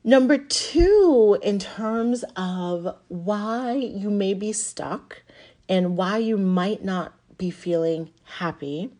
Number 0.05 0.37
two, 0.37 1.39
in 1.43 1.59
terms 1.59 2.25
of 2.37 2.95
why 3.09 3.73
you 3.73 4.11
may 4.11 4.35
be 4.35 4.53
stuck 4.53 5.23
and 5.69 5.97
why 5.97 6.19
you 6.19 6.37
might 6.37 6.85
not 6.85 7.15
be 7.39 7.51
feeling 7.51 8.11
happy 8.25 8.91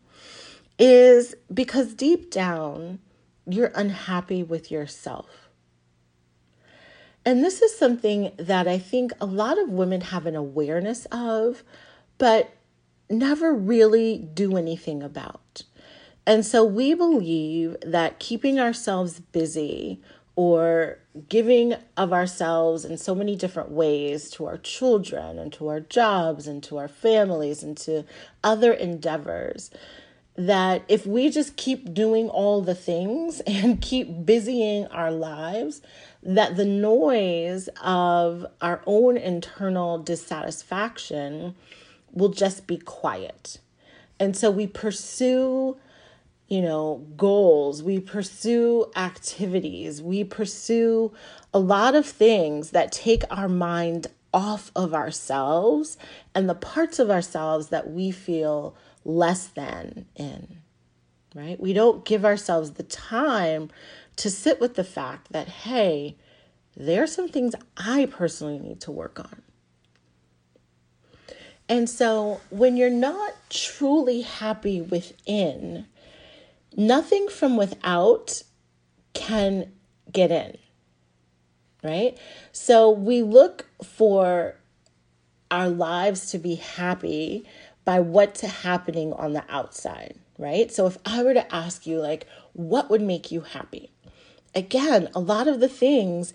is 0.77 1.35
because 1.53 1.93
deep 1.93 2.29
down, 2.29 2.99
you're 3.47 3.71
unhappy 3.73 4.43
with 4.43 4.69
yourself. 4.69 5.49
And 7.25 7.43
this 7.43 7.61
is 7.61 7.77
something 7.77 8.31
that 8.37 8.67
I 8.67 8.77
think 8.77 9.11
a 9.19 9.25
lot 9.25 9.57
of 9.57 9.69
women 9.69 10.01
have 10.01 10.25
an 10.25 10.35
awareness 10.35 11.05
of, 11.11 11.63
but 12.17 12.51
never 13.09 13.53
really 13.53 14.17
do 14.17 14.55
anything 14.55 15.03
about. 15.03 15.63
And 16.25 16.45
so 16.45 16.63
we 16.63 16.93
believe 16.93 17.77
that 17.81 18.19
keeping 18.19 18.59
ourselves 18.59 19.19
busy 19.19 20.01
or 20.37 20.99
giving 21.29 21.73
of 21.97 22.13
ourselves 22.13 22.85
in 22.85 22.95
so 22.95 23.15
many 23.15 23.35
different 23.35 23.71
ways 23.71 24.29
to 24.29 24.45
our 24.45 24.57
children 24.59 25.39
and 25.39 25.51
to 25.51 25.67
our 25.67 25.79
jobs 25.79 26.45
and 26.45 26.61
to 26.61 26.77
our 26.77 26.87
families 26.87 27.63
and 27.63 27.75
to 27.75 28.05
other 28.43 28.71
endeavors 28.71 29.71
that 30.35 30.83
if 30.87 31.07
we 31.07 31.31
just 31.31 31.55
keep 31.57 31.91
doing 31.91 32.29
all 32.29 32.61
the 32.61 32.75
things 32.75 33.39
and 33.47 33.81
keep 33.81 34.25
busying 34.27 34.85
our 34.87 35.11
lives 35.11 35.81
that 36.21 36.55
the 36.55 36.65
noise 36.65 37.67
of 37.83 38.45
our 38.61 38.83
own 38.85 39.17
internal 39.17 39.97
dissatisfaction 39.97 41.55
will 42.13 42.29
just 42.29 42.67
be 42.67 42.77
quiet. 42.77 43.57
And 44.19 44.37
so 44.37 44.51
we 44.51 44.67
pursue 44.67 45.77
you 46.47 46.61
know, 46.61 47.05
goals, 47.17 47.83
we 47.83 47.99
pursue 47.99 48.89
activities, 48.95 50.01
we 50.01 50.23
pursue 50.23 51.11
a 51.53 51.59
lot 51.59 51.95
of 51.95 52.05
things 52.05 52.71
that 52.71 52.91
take 52.91 53.23
our 53.29 53.49
mind 53.49 54.07
off 54.33 54.71
of 54.75 54.93
ourselves 54.93 55.97
and 56.35 56.49
the 56.49 56.55
parts 56.55 56.99
of 56.99 57.09
ourselves 57.09 57.67
that 57.69 57.89
we 57.89 58.11
feel 58.11 58.75
less 59.03 59.47
than 59.47 60.05
in, 60.15 60.57
right? 61.33 61.59
We 61.59 61.73
don't 61.73 62.05
give 62.05 62.23
ourselves 62.23 62.71
the 62.71 62.83
time 62.83 63.69
to 64.17 64.29
sit 64.29 64.59
with 64.59 64.75
the 64.75 64.83
fact 64.83 65.31
that, 65.31 65.47
hey, 65.47 66.17
there 66.75 67.03
are 67.03 67.07
some 67.07 67.27
things 67.27 67.55
I 67.75 68.05
personally 68.05 68.59
need 68.59 68.81
to 68.81 68.91
work 68.91 69.19
on. 69.19 69.41
And 71.69 71.89
so 71.89 72.39
when 72.49 72.77
you're 72.77 72.89
not 72.89 73.33
truly 73.49 74.21
happy 74.21 74.81
within, 74.81 75.87
nothing 76.77 77.27
from 77.27 77.57
without 77.57 78.43
can 79.13 79.71
get 80.11 80.31
in, 80.31 80.57
right? 81.83 82.17
So 82.53 82.91
we 82.91 83.23
look 83.23 83.65
for 83.83 84.55
our 85.49 85.67
lives 85.67 86.31
to 86.31 86.37
be 86.37 86.55
happy 86.55 87.45
by 87.83 87.99
what's 87.99 88.41
happening 88.41 89.11
on 89.13 89.33
the 89.33 89.43
outside, 89.49 90.15
right? 90.37 90.71
So 90.71 90.85
if 90.85 90.97
I 91.05 91.23
were 91.23 91.33
to 91.33 91.53
ask 91.53 91.87
you, 91.87 91.99
like, 91.99 92.27
what 92.53 92.89
would 92.89 93.01
make 93.01 93.31
you 93.31 93.41
happy? 93.41 93.91
Again, 94.53 95.09
a 95.15 95.19
lot 95.19 95.47
of 95.47 95.59
the 95.59 95.69
things 95.69 96.33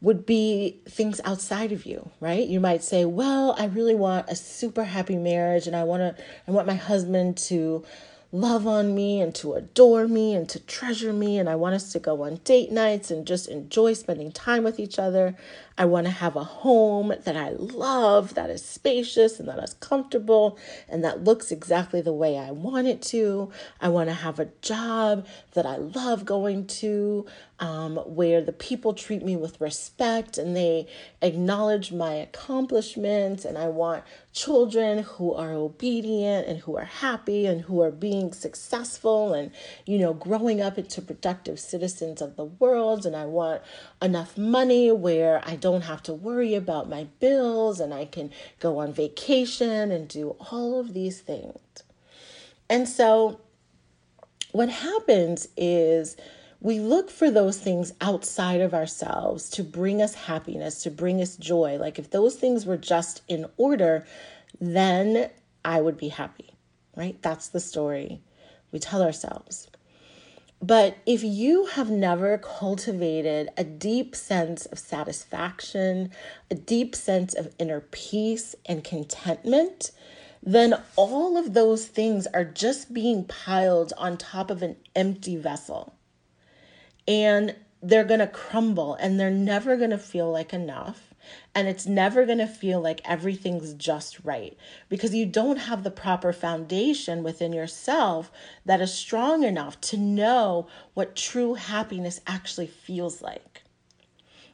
would 0.00 0.24
be 0.24 0.80
things 0.88 1.20
outside 1.24 1.72
of 1.72 1.84
you, 1.84 2.10
right? 2.20 2.46
You 2.46 2.60
might 2.60 2.84
say, 2.84 3.04
"Well, 3.04 3.56
I 3.58 3.66
really 3.66 3.96
want 3.96 4.28
a 4.28 4.36
super 4.36 4.84
happy 4.84 5.16
marriage 5.16 5.66
and 5.66 5.74
I 5.74 5.82
want 5.84 6.16
to 6.16 6.24
I 6.46 6.52
want 6.52 6.68
my 6.68 6.74
husband 6.74 7.36
to 7.48 7.84
love 8.30 8.66
on 8.66 8.94
me 8.94 9.20
and 9.20 9.34
to 9.34 9.54
adore 9.54 10.06
me 10.06 10.34
and 10.34 10.48
to 10.48 10.60
treasure 10.60 11.12
me. 11.12 11.38
And 11.38 11.48
I 11.48 11.54
want 11.54 11.74
us 11.74 11.92
to 11.92 11.98
go 11.98 12.22
on 12.22 12.36
date 12.44 12.70
nights 12.70 13.10
and 13.10 13.26
just 13.26 13.48
enjoy 13.48 13.94
spending 13.94 14.32
time 14.32 14.64
with 14.64 14.78
each 14.78 14.98
other. 14.98 15.36
I 15.78 15.84
want 15.84 16.08
to 16.08 16.10
have 16.10 16.34
a 16.34 16.42
home 16.42 17.12
that 17.24 17.36
I 17.36 17.50
love, 17.50 18.34
that 18.34 18.50
is 18.50 18.64
spacious 18.64 19.38
and 19.38 19.48
that 19.48 19.62
is 19.62 19.74
comfortable 19.74 20.58
and 20.88 21.04
that 21.04 21.22
looks 21.22 21.52
exactly 21.52 22.00
the 22.00 22.12
way 22.12 22.36
I 22.36 22.50
want 22.50 22.88
it 22.88 23.00
to. 23.02 23.52
I 23.80 23.88
want 23.88 24.08
to 24.08 24.14
have 24.14 24.40
a 24.40 24.50
job 24.60 25.24
that 25.52 25.66
I 25.66 25.76
love 25.76 26.24
going 26.24 26.66
to, 26.66 27.26
um, 27.60 27.96
where 27.96 28.40
the 28.40 28.52
people 28.52 28.92
treat 28.92 29.24
me 29.24 29.36
with 29.36 29.60
respect 29.60 30.36
and 30.36 30.56
they 30.56 30.88
acknowledge 31.22 31.92
my 31.92 32.14
accomplishments. 32.14 33.44
And 33.44 33.56
I 33.56 33.68
want 33.68 34.02
children 34.32 35.04
who 35.04 35.32
are 35.34 35.52
obedient 35.52 36.46
and 36.48 36.58
who 36.60 36.76
are 36.76 36.84
happy 36.84 37.46
and 37.46 37.62
who 37.62 37.82
are 37.82 37.90
being 37.90 38.32
successful 38.32 39.32
and, 39.32 39.52
you 39.86 39.98
know, 39.98 40.12
growing 40.12 40.60
up 40.60 40.76
into 40.78 41.02
productive 41.02 41.58
citizens 41.60 42.20
of 42.20 42.36
the 42.36 42.44
world. 42.44 43.06
And 43.06 43.14
I 43.14 43.26
want 43.26 43.62
enough 44.00 44.38
money 44.38 44.92
where 44.92 45.42
I 45.44 45.56
don't 45.56 45.82
have 45.82 46.02
to 46.04 46.14
worry 46.14 46.54
about 46.54 46.88
my 46.88 47.04
bills 47.18 47.80
and 47.80 47.92
I 47.92 48.04
can 48.04 48.30
go 48.60 48.78
on 48.78 48.92
vacation 48.92 49.90
and 49.90 50.08
do 50.08 50.36
all 50.50 50.78
of 50.78 50.94
these 50.94 51.20
things. 51.20 51.58
And 52.70 52.88
so, 52.88 53.40
what 54.52 54.68
happens 54.68 55.48
is, 55.56 56.16
we 56.60 56.80
look 56.80 57.10
for 57.10 57.30
those 57.30 57.58
things 57.58 57.92
outside 58.00 58.60
of 58.60 58.74
ourselves 58.74 59.48
to 59.50 59.62
bring 59.62 60.02
us 60.02 60.14
happiness, 60.14 60.82
to 60.82 60.90
bring 60.90 61.20
us 61.20 61.36
joy. 61.36 61.76
Like 61.78 61.98
if 61.98 62.10
those 62.10 62.34
things 62.34 62.66
were 62.66 62.76
just 62.76 63.22
in 63.28 63.46
order, 63.56 64.04
then 64.60 65.30
I 65.64 65.80
would 65.80 65.96
be 65.96 66.08
happy, 66.08 66.54
right? 66.96 67.20
That's 67.22 67.48
the 67.48 67.60
story 67.60 68.20
we 68.72 68.80
tell 68.80 69.02
ourselves. 69.02 69.67
But 70.60 70.96
if 71.06 71.22
you 71.22 71.66
have 71.66 71.88
never 71.88 72.36
cultivated 72.38 73.50
a 73.56 73.64
deep 73.64 74.16
sense 74.16 74.66
of 74.66 74.78
satisfaction, 74.78 76.10
a 76.50 76.54
deep 76.54 76.96
sense 76.96 77.34
of 77.34 77.54
inner 77.58 77.80
peace 77.80 78.56
and 78.66 78.82
contentment, 78.82 79.92
then 80.42 80.74
all 80.96 81.36
of 81.36 81.54
those 81.54 81.86
things 81.86 82.26
are 82.28 82.44
just 82.44 82.92
being 82.92 83.24
piled 83.24 83.92
on 83.98 84.16
top 84.16 84.50
of 84.50 84.62
an 84.62 84.76
empty 84.96 85.36
vessel 85.36 85.94
and 87.08 87.56
they're 87.82 88.04
going 88.04 88.20
to 88.20 88.26
crumble 88.26 88.94
and 88.96 89.18
they're 89.18 89.30
never 89.30 89.76
going 89.76 89.90
to 89.90 89.98
feel 89.98 90.30
like 90.30 90.52
enough. 90.52 91.07
And 91.54 91.68
it's 91.68 91.86
never 91.86 92.24
going 92.26 92.38
to 92.38 92.46
feel 92.46 92.80
like 92.80 93.00
everything's 93.04 93.74
just 93.74 94.24
right 94.24 94.56
because 94.88 95.14
you 95.14 95.26
don't 95.26 95.56
have 95.56 95.82
the 95.82 95.90
proper 95.90 96.32
foundation 96.32 97.22
within 97.22 97.52
yourself 97.52 98.30
that 98.64 98.80
is 98.80 98.92
strong 98.92 99.42
enough 99.42 99.80
to 99.82 99.96
know 99.96 100.66
what 100.94 101.16
true 101.16 101.54
happiness 101.54 102.20
actually 102.26 102.66
feels 102.66 103.22
like. 103.22 103.62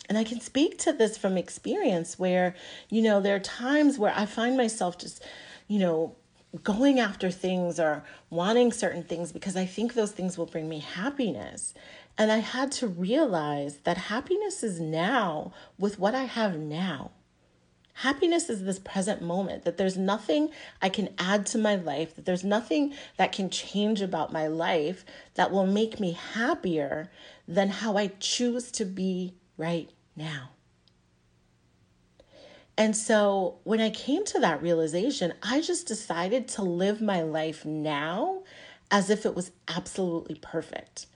And 0.08 0.18
I 0.18 0.24
can 0.24 0.40
speak 0.40 0.78
to 0.80 0.92
this 0.92 1.16
from 1.16 1.38
experience 1.38 2.18
where, 2.18 2.54
you 2.90 3.02
know, 3.02 3.20
there 3.20 3.36
are 3.36 3.40
times 3.40 3.98
where 3.98 4.12
I 4.14 4.26
find 4.26 4.56
myself 4.56 4.98
just, 4.98 5.24
you 5.66 5.78
know, 5.78 6.14
going 6.62 7.00
after 7.00 7.30
things 7.30 7.80
or 7.80 8.04
wanting 8.30 8.72
certain 8.72 9.02
things 9.02 9.32
because 9.32 9.56
I 9.56 9.66
think 9.66 9.94
those 9.94 10.12
things 10.12 10.38
will 10.38 10.46
bring 10.46 10.68
me 10.68 10.78
happiness. 10.80 11.74
And 12.16 12.30
I 12.30 12.38
had 12.38 12.70
to 12.72 12.86
realize 12.86 13.78
that 13.78 13.96
happiness 13.96 14.62
is 14.62 14.80
now 14.80 15.52
with 15.78 15.98
what 15.98 16.14
I 16.14 16.24
have 16.24 16.58
now. 16.58 17.10
Happiness 17.98 18.50
is 18.50 18.64
this 18.64 18.80
present 18.80 19.22
moment, 19.22 19.64
that 19.64 19.76
there's 19.76 19.96
nothing 19.96 20.50
I 20.82 20.88
can 20.88 21.10
add 21.16 21.46
to 21.46 21.58
my 21.58 21.76
life, 21.76 22.14
that 22.16 22.24
there's 22.24 22.42
nothing 22.42 22.92
that 23.16 23.30
can 23.30 23.50
change 23.50 24.00
about 24.00 24.32
my 24.32 24.48
life 24.48 25.04
that 25.34 25.52
will 25.52 25.66
make 25.66 26.00
me 26.00 26.12
happier 26.12 27.10
than 27.46 27.68
how 27.68 27.96
I 27.96 28.08
choose 28.18 28.72
to 28.72 28.84
be 28.84 29.34
right 29.56 29.90
now. 30.16 30.50
And 32.76 32.96
so 32.96 33.58
when 33.62 33.80
I 33.80 33.90
came 33.90 34.24
to 34.26 34.40
that 34.40 34.60
realization, 34.60 35.32
I 35.42 35.60
just 35.60 35.86
decided 35.86 36.48
to 36.48 36.62
live 36.62 37.00
my 37.00 37.22
life 37.22 37.64
now 37.64 38.42
as 38.90 39.10
if 39.10 39.24
it 39.24 39.36
was 39.36 39.52
absolutely 39.68 40.36
perfect 40.42 41.06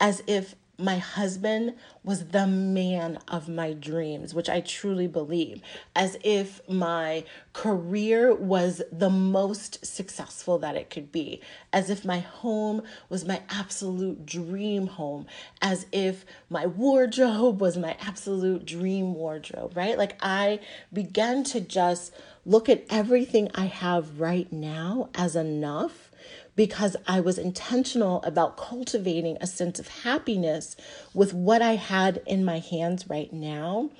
as 0.00 0.22
if 0.26 0.54
my 0.78 0.98
husband 0.98 1.74
was 2.04 2.26
the 2.28 2.46
man 2.46 3.18
of 3.28 3.48
my 3.48 3.72
dreams, 3.72 4.34
which 4.34 4.48
I 4.48 4.60
truly 4.60 5.06
believe, 5.06 5.62
as 5.94 6.18
if 6.22 6.60
my 6.68 7.24
career 7.54 8.34
was 8.34 8.82
the 8.92 9.08
most 9.08 9.84
successful 9.86 10.58
that 10.58 10.76
it 10.76 10.90
could 10.90 11.10
be, 11.10 11.40
as 11.72 11.88
if 11.88 12.04
my 12.04 12.18
home 12.18 12.82
was 13.08 13.24
my 13.24 13.40
absolute 13.48 14.26
dream 14.26 14.88
home, 14.88 15.26
as 15.62 15.86
if 15.92 16.26
my 16.50 16.66
wardrobe 16.66 17.60
was 17.60 17.78
my 17.78 17.96
absolute 18.00 18.66
dream 18.66 19.14
wardrobe, 19.14 19.74
right? 19.76 19.96
Like 19.96 20.16
I 20.20 20.60
began 20.92 21.42
to 21.44 21.60
just 21.60 22.14
look 22.44 22.68
at 22.68 22.84
everything 22.90 23.50
I 23.54 23.66
have 23.66 24.20
right 24.20 24.52
now 24.52 25.08
as 25.14 25.36
enough 25.36 26.05
because 26.56 26.96
I 27.06 27.20
was 27.20 27.36
intentional 27.36 28.22
about 28.22 28.56
cultivating 28.56 29.36
a 29.40 29.46
sense 29.46 29.78
of 29.78 29.88
happiness 29.88 30.74
with 31.12 31.34
what 31.34 31.60
I 31.60 31.76
had 31.76 32.22
in 32.26 32.44
my 32.46 32.58
hands 32.58 33.08
right 33.08 33.30
now. 33.30 33.90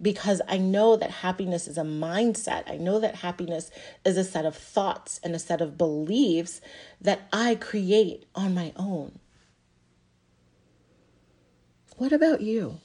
Because 0.00 0.40
I 0.48 0.56
know 0.56 0.96
that 0.96 1.10
happiness 1.10 1.68
is 1.68 1.76
a 1.76 1.82
mindset. 1.82 2.64
I 2.66 2.78
know 2.78 2.98
that 3.00 3.16
happiness 3.16 3.70
is 4.04 4.16
a 4.16 4.24
set 4.24 4.46
of 4.46 4.56
thoughts 4.56 5.20
and 5.22 5.34
a 5.34 5.38
set 5.38 5.60
of 5.60 5.76
beliefs 5.76 6.62
that 7.02 7.28
I 7.32 7.54
create 7.54 8.24
on 8.34 8.54
my 8.54 8.72
own. 8.76 9.18
What 11.98 12.12
about 12.12 12.40
you? 12.40 12.78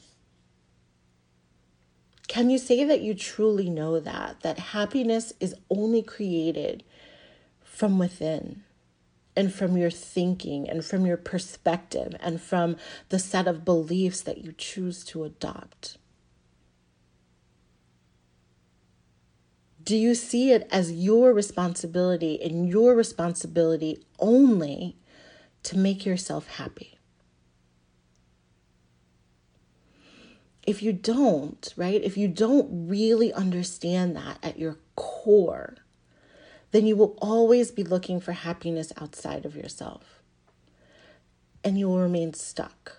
Can 2.28 2.50
you 2.50 2.58
say 2.58 2.84
that 2.86 3.02
you 3.02 3.14
truly 3.14 3.70
know 3.70 4.00
that? 4.00 4.42
That 4.42 4.58
happiness 4.58 5.34
is 5.40 5.56
only 5.70 6.02
created 6.02 6.84
from 7.62 8.00
within? 8.00 8.64
And 9.36 9.54
from 9.54 9.78
your 9.78 9.92
thinking 9.92 10.70
and 10.70 10.84
from 10.84 11.06
your 11.06 11.18
perspective 11.18 12.16
and 12.20 12.42
from 12.42 12.76
the 13.10 13.20
set 13.20 13.48
of 13.48 13.66
beliefs 13.66 14.22
that 14.22 14.40
you 14.40 14.54
choose 14.58 15.04
to 15.06 15.24
adopt? 15.24 15.98
Do 19.84 19.98
you 19.98 20.14
see 20.14 20.52
it 20.52 20.68
as 20.72 20.92
your 20.92 21.34
responsibility 21.34 22.42
and 22.42 22.70
your 22.70 22.96
responsibility 22.96 24.06
only 24.20 24.98
to 25.64 25.78
make 25.78 26.06
yourself 26.06 26.48
happy? 26.48 26.98
If 30.68 30.84
you 30.84 30.94
don't, 30.94 31.74
right, 31.76 32.02
if 32.04 32.18
you 32.18 32.28
don't 32.28 32.88
really 32.88 33.34
understand 33.34 34.16
that 34.16 34.38
at 34.44 34.60
your 34.60 34.78
core, 34.96 35.78
then 36.72 36.86
you 36.86 36.96
will 36.96 37.18
always 37.22 37.72
be 37.72 37.84
looking 37.84 38.20
for 38.20 38.32
happiness 38.32 38.92
outside 39.00 39.46
of 39.46 39.56
yourself. 39.56 40.22
And 41.64 41.78
you 41.78 41.88
will 41.88 42.00
remain 42.00 42.34
stuck 42.34 42.98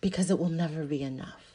because 0.00 0.30
it 0.30 0.38
will 0.38 0.48
never 0.48 0.84
be 0.84 1.02
enough. 1.02 1.50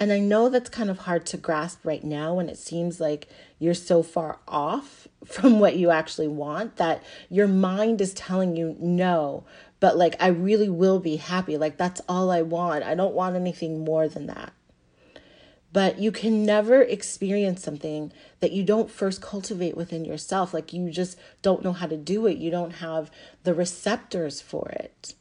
And 0.00 0.12
I 0.12 0.20
know 0.20 0.48
that's 0.48 0.70
kind 0.70 0.90
of 0.90 0.98
hard 1.00 1.26
to 1.26 1.36
grasp 1.36 1.84
right 1.84 2.04
now 2.04 2.34
when 2.34 2.48
it 2.48 2.56
seems 2.56 3.00
like 3.00 3.26
you're 3.58 3.74
so 3.74 4.02
far 4.02 4.38
off 4.46 5.08
from 5.24 5.58
what 5.58 5.76
you 5.76 5.90
actually 5.90 6.28
want 6.28 6.76
that 6.76 7.02
your 7.28 7.48
mind 7.48 8.00
is 8.00 8.14
telling 8.14 8.56
you 8.56 8.76
no, 8.78 9.44
but 9.80 9.96
like 9.96 10.14
I 10.20 10.28
really 10.28 10.68
will 10.68 11.00
be 11.00 11.16
happy. 11.16 11.56
Like 11.56 11.76
that's 11.76 12.00
all 12.08 12.30
I 12.30 12.42
want. 12.42 12.84
I 12.84 12.94
don't 12.94 13.14
want 13.14 13.36
anything 13.36 13.84
more 13.84 14.08
than 14.08 14.26
that. 14.26 14.52
But 15.72 15.98
you 15.98 16.10
can 16.10 16.46
never 16.46 16.80
experience 16.80 17.62
something 17.62 18.12
that 18.40 18.52
you 18.52 18.64
don't 18.64 18.90
first 18.90 19.20
cultivate 19.20 19.76
within 19.76 20.04
yourself. 20.04 20.54
Like 20.54 20.72
you 20.72 20.90
just 20.90 21.18
don't 21.42 21.62
know 21.62 21.72
how 21.72 21.86
to 21.86 21.96
do 21.96 22.26
it, 22.26 22.38
you 22.38 22.50
don't 22.50 22.76
have 22.76 23.10
the 23.44 23.54
receptors 23.54 24.40
for 24.40 24.70
it. 24.70 25.14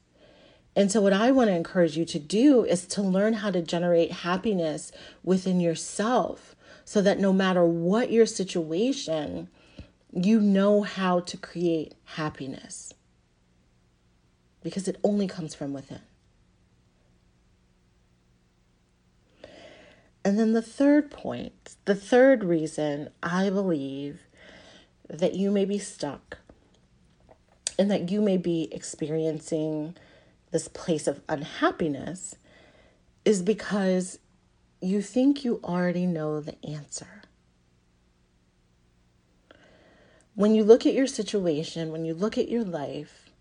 And 0.75 0.91
so, 0.91 1.01
what 1.01 1.11
I 1.11 1.31
want 1.31 1.49
to 1.49 1.55
encourage 1.55 1.97
you 1.97 2.05
to 2.05 2.19
do 2.19 2.63
is 2.63 2.85
to 2.87 3.01
learn 3.01 3.33
how 3.33 3.49
to 3.49 3.63
generate 3.63 4.11
happiness 4.11 4.91
within 5.23 5.59
yourself 5.59 6.55
so 6.85 7.01
that 7.01 7.19
no 7.19 7.33
matter 7.33 7.65
what 7.65 8.11
your 8.11 8.27
situation, 8.27 9.49
you 10.13 10.39
know 10.39 10.83
how 10.83 11.19
to 11.21 11.35
create 11.35 11.95
happiness 12.05 12.93
because 14.61 14.87
it 14.87 14.99
only 15.03 15.27
comes 15.27 15.55
from 15.55 15.73
within. 15.73 16.01
And 20.27 20.37
then 20.37 20.51
the 20.51 20.61
third 20.61 21.09
point, 21.09 21.77
the 21.85 21.95
third 21.95 22.43
reason 22.43 23.11
I 23.23 23.49
believe 23.49 24.27
that 25.09 25.35
you 25.35 25.51
may 25.51 25.63
be 25.63 25.79
stuck 25.79 26.39
and 27.79 27.89
that 27.89 28.11
you 28.11 28.19
may 28.19 28.35
be 28.35 28.67
experiencing 28.73 29.95
this 30.51 30.67
place 30.67 31.07
of 31.07 31.21
unhappiness 31.29 32.35
is 33.23 33.41
because 33.41 34.19
you 34.81 35.01
think 35.01 35.45
you 35.45 35.61
already 35.63 36.05
know 36.05 36.41
the 36.41 36.57
answer. 36.65 37.21
when 40.37 40.53
you 40.53 40.63
look 40.63 40.85
at 40.85 40.93
your 40.93 41.07
situation, 41.07 41.91
when 41.91 42.05
you 42.05 42.13
look 42.13 42.37
at 42.37 42.47
your 42.47 42.63
life, 42.63 43.31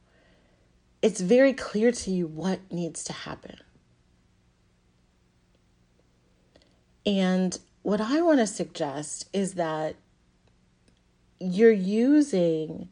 it's 1.03 1.21
very 1.21 1.53
clear 1.53 1.93
to 1.93 2.11
you 2.11 2.27
what 2.27 2.59
needs 2.73 3.05
to 3.05 3.13
happen. 3.13 3.59
And 7.07 7.59
what 7.83 8.01
I 8.01 8.21
want 8.21 8.41
to 8.41 8.47
suggest 8.47 9.29
is 9.33 9.55
that 9.55 9.95
you're 11.39 11.71
using 11.71 12.89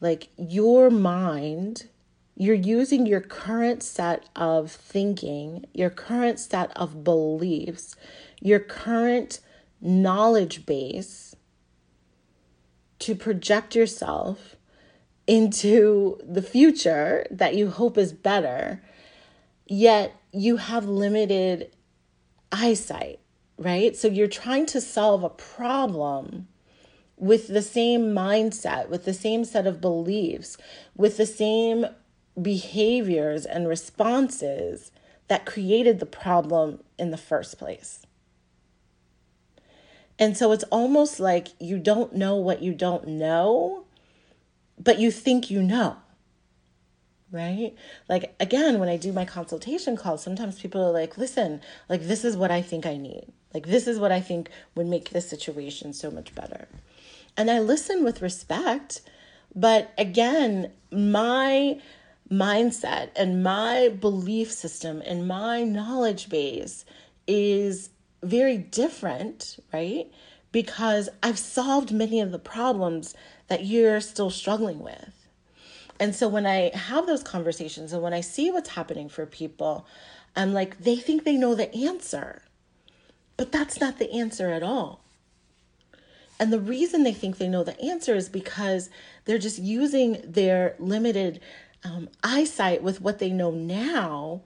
like 0.00 0.28
your 0.36 0.90
mind, 0.90 1.88
you're 2.36 2.54
using 2.54 3.06
your 3.06 3.20
current 3.20 3.82
set 3.82 4.28
of 4.36 4.70
thinking, 4.70 5.64
your 5.74 5.90
current 5.90 6.38
set 6.38 6.70
of 6.76 7.02
beliefs, 7.04 7.96
your 8.40 8.60
current 8.60 9.40
knowledge 9.80 10.66
base 10.66 11.34
to 12.98 13.14
project 13.14 13.74
yourself 13.74 14.56
into 15.26 16.18
the 16.26 16.42
future 16.42 17.26
that 17.30 17.54
you 17.54 17.70
hope 17.70 17.96
is 17.96 18.12
better, 18.12 18.82
yet 19.66 20.14
you 20.32 20.56
have 20.56 20.86
limited 20.86 21.74
eyesight, 22.52 23.20
right? 23.60 23.94
So 23.94 24.08
you're 24.08 24.26
trying 24.26 24.64
to 24.66 24.80
solve 24.80 25.22
a 25.22 25.28
problem 25.28 26.48
with 27.18 27.48
the 27.48 27.62
same 27.62 28.14
mindset, 28.14 28.88
with 28.88 29.04
the 29.04 29.12
same 29.12 29.44
set 29.44 29.66
of 29.66 29.82
beliefs, 29.82 30.56
with 30.96 31.18
the 31.18 31.26
same 31.26 31.84
behaviors 32.40 33.44
and 33.44 33.68
responses 33.68 34.90
that 35.28 35.44
created 35.44 36.00
the 36.00 36.06
problem 36.06 36.80
in 36.98 37.10
the 37.10 37.18
first 37.18 37.58
place. 37.58 38.06
And 40.18 40.36
so 40.36 40.52
it's 40.52 40.64
almost 40.64 41.20
like 41.20 41.48
you 41.58 41.78
don't 41.78 42.14
know 42.14 42.36
what 42.36 42.62
you 42.62 42.72
don't 42.72 43.06
know, 43.06 43.84
but 44.78 44.98
you 44.98 45.10
think 45.10 45.50
you 45.50 45.62
know. 45.62 45.98
Right? 47.32 47.74
Like, 48.08 48.34
again, 48.40 48.80
when 48.80 48.88
I 48.88 48.96
do 48.96 49.12
my 49.12 49.24
consultation 49.24 49.96
calls, 49.96 50.22
sometimes 50.22 50.60
people 50.60 50.82
are 50.84 50.90
like, 50.90 51.16
listen, 51.16 51.60
like, 51.88 52.02
this 52.02 52.24
is 52.24 52.36
what 52.36 52.50
I 52.50 52.60
think 52.60 52.86
I 52.86 52.96
need. 52.96 53.26
Like, 53.54 53.66
this 53.66 53.86
is 53.86 53.98
what 54.00 54.10
I 54.10 54.20
think 54.20 54.50
would 54.74 54.86
make 54.86 55.10
this 55.10 55.28
situation 55.28 55.92
so 55.92 56.10
much 56.10 56.34
better 56.34 56.66
and 57.36 57.50
I 57.50 57.58
listen 57.58 58.04
with 58.04 58.22
respect. 58.22 59.00
But 59.54 59.92
again, 59.98 60.70
my 60.90 61.80
mindset 62.30 63.10
and 63.16 63.42
my 63.42 63.88
belief 63.88 64.52
system 64.52 65.02
and 65.04 65.26
my 65.26 65.62
knowledge 65.62 66.28
base 66.28 66.84
is 67.26 67.90
very 68.22 68.58
different, 68.58 69.58
right? 69.72 70.06
Because 70.52 71.08
I've 71.22 71.38
solved 71.38 71.92
many 71.92 72.20
of 72.20 72.30
the 72.30 72.38
problems 72.38 73.14
that 73.48 73.64
you're 73.64 74.00
still 74.00 74.30
struggling 74.30 74.80
with. 74.80 75.19
And 76.00 76.16
so 76.16 76.28
when 76.28 76.46
I 76.46 76.74
have 76.74 77.06
those 77.06 77.22
conversations 77.22 77.92
and 77.92 78.02
when 78.02 78.14
I 78.14 78.22
see 78.22 78.50
what's 78.50 78.70
happening 78.70 79.10
for 79.10 79.26
people, 79.26 79.86
I'm 80.34 80.54
like, 80.54 80.78
they 80.78 80.96
think 80.96 81.24
they 81.24 81.36
know 81.36 81.54
the 81.54 81.72
answer. 81.74 82.40
But 83.36 83.52
that's 83.52 83.80
not 83.80 83.98
the 83.98 84.10
answer 84.10 84.50
at 84.50 84.62
all. 84.62 85.02
And 86.38 86.50
the 86.50 86.58
reason 86.58 87.02
they 87.02 87.12
think 87.12 87.36
they 87.36 87.48
know 87.48 87.62
the 87.62 87.78
answer 87.78 88.14
is 88.14 88.30
because 88.30 88.88
they're 89.26 89.38
just 89.38 89.58
using 89.58 90.22
their 90.24 90.74
limited 90.78 91.38
um, 91.84 92.08
eyesight 92.24 92.82
with 92.82 93.02
what 93.02 93.18
they 93.18 93.30
know 93.30 93.50
now, 93.50 94.40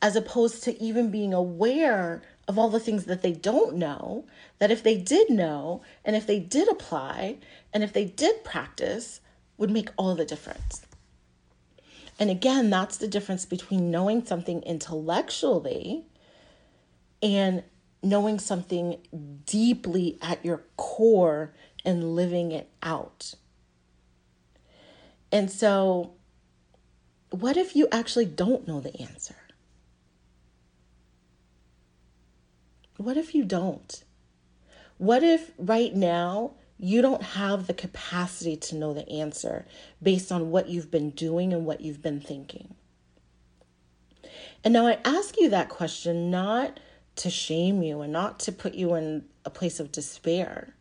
as 0.00 0.14
opposed 0.14 0.62
to 0.62 0.80
even 0.80 1.10
being 1.10 1.34
aware 1.34 2.22
of 2.46 2.56
all 2.56 2.68
the 2.68 2.78
things 2.78 3.06
that 3.06 3.22
they 3.22 3.32
don't 3.32 3.74
know. 3.74 4.26
That 4.60 4.70
if 4.70 4.84
they 4.84 4.96
did 4.96 5.28
know, 5.28 5.82
and 6.04 6.14
if 6.14 6.24
they 6.24 6.38
did 6.38 6.68
apply, 6.68 7.38
and 7.72 7.82
if 7.82 7.92
they 7.92 8.04
did 8.04 8.44
practice, 8.44 9.20
would 9.58 9.70
make 9.70 9.90
all 9.96 10.14
the 10.14 10.24
difference. 10.24 10.86
And 12.20 12.28
again, 12.28 12.68
that's 12.68 12.98
the 12.98 13.08
difference 13.08 13.46
between 13.46 13.90
knowing 13.90 14.26
something 14.26 14.62
intellectually 14.62 16.04
and 17.22 17.64
knowing 18.02 18.38
something 18.38 18.98
deeply 19.46 20.18
at 20.20 20.44
your 20.44 20.62
core 20.76 21.54
and 21.82 22.14
living 22.14 22.52
it 22.52 22.70
out. 22.82 23.34
And 25.32 25.50
so, 25.50 26.12
what 27.30 27.56
if 27.56 27.74
you 27.74 27.88
actually 27.90 28.26
don't 28.26 28.68
know 28.68 28.80
the 28.80 29.00
answer? 29.00 29.36
What 32.98 33.16
if 33.16 33.34
you 33.34 33.44
don't? 33.44 34.04
What 34.98 35.22
if 35.22 35.52
right 35.56 35.94
now 35.94 36.52
you 36.82 37.02
don't 37.02 37.22
have 37.22 37.66
the 37.66 37.74
capacity 37.74 38.56
to 38.56 38.74
know 38.74 38.94
the 38.94 39.08
answer 39.08 39.66
based 40.02 40.32
on 40.32 40.50
what 40.50 40.68
you've 40.68 40.90
been 40.90 41.10
doing 41.10 41.52
and 41.52 41.66
what 41.66 41.80
you've 41.80 42.02
been 42.02 42.20
thinking? 42.20 42.74
And 44.64 44.72
now 44.72 44.86
I 44.86 44.98
ask 45.04 45.38
you 45.38 45.48
that 45.50 45.68
question 45.68 46.30
not 46.30 46.80
to 47.16 47.30
shame 47.30 47.82
you 47.82 48.00
and 48.00 48.12
not 48.12 48.40
to 48.40 48.52
put 48.52 48.74
you 48.74 48.94
in 48.94 49.24
a 49.44 49.50
place 49.50 49.80
of 49.80 49.92
despair 49.92 50.74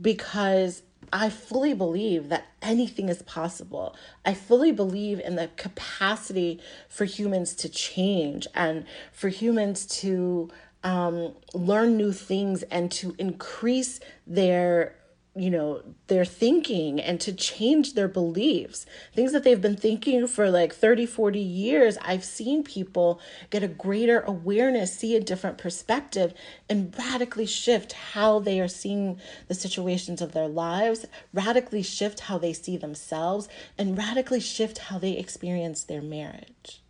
because 0.00 0.82
I 1.12 1.28
fully 1.28 1.74
believe 1.74 2.28
that 2.28 2.46
anything 2.62 3.08
is 3.08 3.22
possible. 3.22 3.96
I 4.24 4.34
fully 4.34 4.72
believe 4.72 5.18
in 5.20 5.36
the 5.36 5.50
capacity 5.56 6.60
for 6.88 7.04
humans 7.04 7.54
to 7.56 7.68
change 7.68 8.46
and 8.54 8.86
for 9.12 9.28
humans 9.28 9.86
to 10.00 10.50
um, 10.84 11.34
learn 11.52 11.96
new 11.96 12.12
things 12.12 12.62
and 12.64 12.90
to 12.92 13.14
increase 13.18 14.00
their 14.26 14.94
you 15.36 15.50
know 15.50 15.82
their 16.08 16.24
thinking 16.24 17.00
and 17.00 17.20
to 17.20 17.32
change 17.32 17.94
their 17.94 18.08
beliefs. 18.08 18.86
Things 19.14 19.32
that 19.32 19.44
they've 19.44 19.60
been 19.60 19.76
thinking 19.76 20.26
for 20.26 20.50
like 20.50 20.74
30 20.74 21.06
40 21.06 21.38
years 21.38 21.98
i've 22.02 22.24
seen 22.24 22.62
people 22.62 23.20
get 23.50 23.62
a 23.62 23.68
greater 23.68 24.20
awareness 24.20 24.94
see 24.94 25.16
a 25.16 25.20
different 25.20 25.58
perspective 25.58 26.34
and 26.68 26.94
radically 26.98 27.46
shift 27.46 27.92
how 27.92 28.38
they 28.38 28.60
are 28.60 28.68
seeing 28.68 29.18
the 29.48 29.54
situations 29.54 30.20
of 30.20 30.32
their 30.32 30.48
lives 30.48 31.06
radically 31.32 31.82
shift 31.82 32.20
how 32.20 32.38
they 32.38 32.52
see 32.52 32.76
themselves 32.76 33.48
and 33.78 33.96
radically 33.96 34.40
shift 34.40 34.78
how 34.78 34.98
they 34.98 35.12
experience 35.12 35.84
their 35.84 36.02
marriage. 36.02 36.82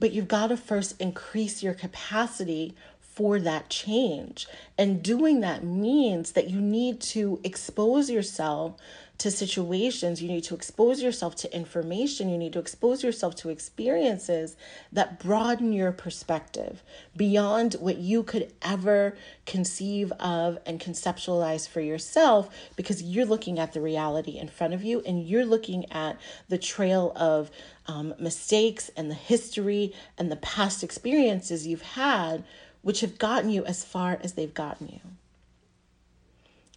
But 0.00 0.12
you've 0.12 0.28
got 0.28 0.48
to 0.48 0.56
first 0.56 1.00
increase 1.00 1.62
your 1.62 1.74
capacity 1.74 2.74
for 3.18 3.40
that 3.40 3.68
change. 3.68 4.46
And 4.78 5.02
doing 5.02 5.40
that 5.40 5.64
means 5.64 6.32
that 6.32 6.48
you 6.48 6.60
need 6.60 7.00
to 7.00 7.40
expose 7.42 8.08
yourself 8.08 8.76
to 9.18 9.32
situations, 9.32 10.22
you 10.22 10.28
need 10.28 10.44
to 10.44 10.54
expose 10.54 11.02
yourself 11.02 11.34
to 11.34 11.52
information, 11.52 12.28
you 12.28 12.38
need 12.38 12.52
to 12.52 12.60
expose 12.60 13.02
yourself 13.02 13.34
to 13.34 13.48
experiences 13.48 14.56
that 14.92 15.18
broaden 15.18 15.72
your 15.72 15.90
perspective 15.90 16.84
beyond 17.16 17.74
what 17.80 17.96
you 17.96 18.22
could 18.22 18.52
ever 18.62 19.16
conceive 19.44 20.12
of 20.20 20.56
and 20.64 20.78
conceptualize 20.78 21.68
for 21.68 21.80
yourself 21.80 22.48
because 22.76 23.02
you're 23.02 23.26
looking 23.26 23.58
at 23.58 23.72
the 23.72 23.80
reality 23.80 24.38
in 24.38 24.46
front 24.46 24.72
of 24.72 24.84
you 24.84 25.00
and 25.04 25.26
you're 25.26 25.44
looking 25.44 25.90
at 25.90 26.16
the 26.48 26.58
trail 26.58 27.12
of 27.16 27.50
um, 27.88 28.14
mistakes 28.20 28.88
and 28.96 29.10
the 29.10 29.16
history 29.16 29.92
and 30.16 30.30
the 30.30 30.36
past 30.36 30.84
experiences 30.84 31.66
you've 31.66 31.82
had 31.82 32.44
which 32.82 33.00
have 33.00 33.18
gotten 33.18 33.50
you 33.50 33.64
as 33.64 33.84
far 33.84 34.18
as 34.22 34.34
they've 34.34 34.54
gotten 34.54 34.88
you. 34.88 35.00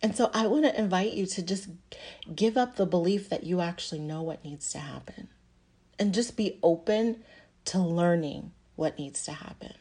And 0.01 0.15
so 0.15 0.31
I 0.33 0.47
want 0.47 0.65
to 0.65 0.79
invite 0.79 1.13
you 1.13 1.25
to 1.27 1.41
just 1.43 1.69
give 2.33 2.57
up 2.57 2.75
the 2.75 2.85
belief 2.85 3.29
that 3.29 3.43
you 3.43 3.61
actually 3.61 3.99
know 3.99 4.21
what 4.23 4.43
needs 4.43 4.71
to 4.71 4.79
happen 4.79 5.29
and 5.99 6.13
just 6.13 6.35
be 6.35 6.57
open 6.63 7.23
to 7.65 7.79
learning 7.79 8.51
what 8.75 8.97
needs 8.97 9.23
to 9.25 9.31
happen. 9.31 9.73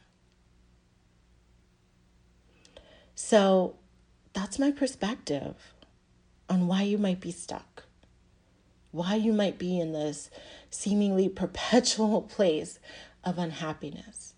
So 3.15 3.77
that's 4.35 4.59
my 4.59 4.71
perspective 4.71 5.75
on 6.49 6.67
why 6.67 6.83
you 6.83 6.99
might 6.99 7.21
be 7.21 7.33
stuck, 7.33 7.85
why 8.91 9.15
you 9.15 9.33
might 9.33 9.59
be 9.59 9.81
in 9.81 9.93
this 9.93 10.31
seemingly 10.69 11.29
perpetual 11.31 12.23
place 12.23 12.79
of 13.25 13.39
unhappiness 13.39 14.30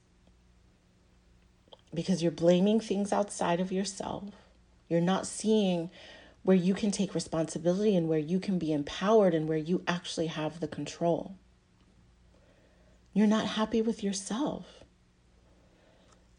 because 1.94 2.22
you're 2.22 2.32
blaming 2.32 2.80
things 2.80 3.12
outside 3.12 3.60
of 3.60 3.72
yourself. 3.72 4.24
You're 4.88 5.00
not 5.00 5.26
seeing 5.26 5.90
where 6.42 6.56
you 6.56 6.74
can 6.74 6.90
take 6.90 7.14
responsibility 7.14 7.94
and 7.94 8.08
where 8.08 8.18
you 8.18 8.40
can 8.40 8.58
be 8.58 8.72
empowered 8.72 9.34
and 9.34 9.48
where 9.48 9.58
you 9.58 9.82
actually 9.86 10.26
have 10.26 10.60
the 10.60 10.68
control. 10.68 11.36
You're 13.12 13.26
not 13.26 13.46
happy 13.46 13.82
with 13.82 14.02
yourself. 14.02 14.82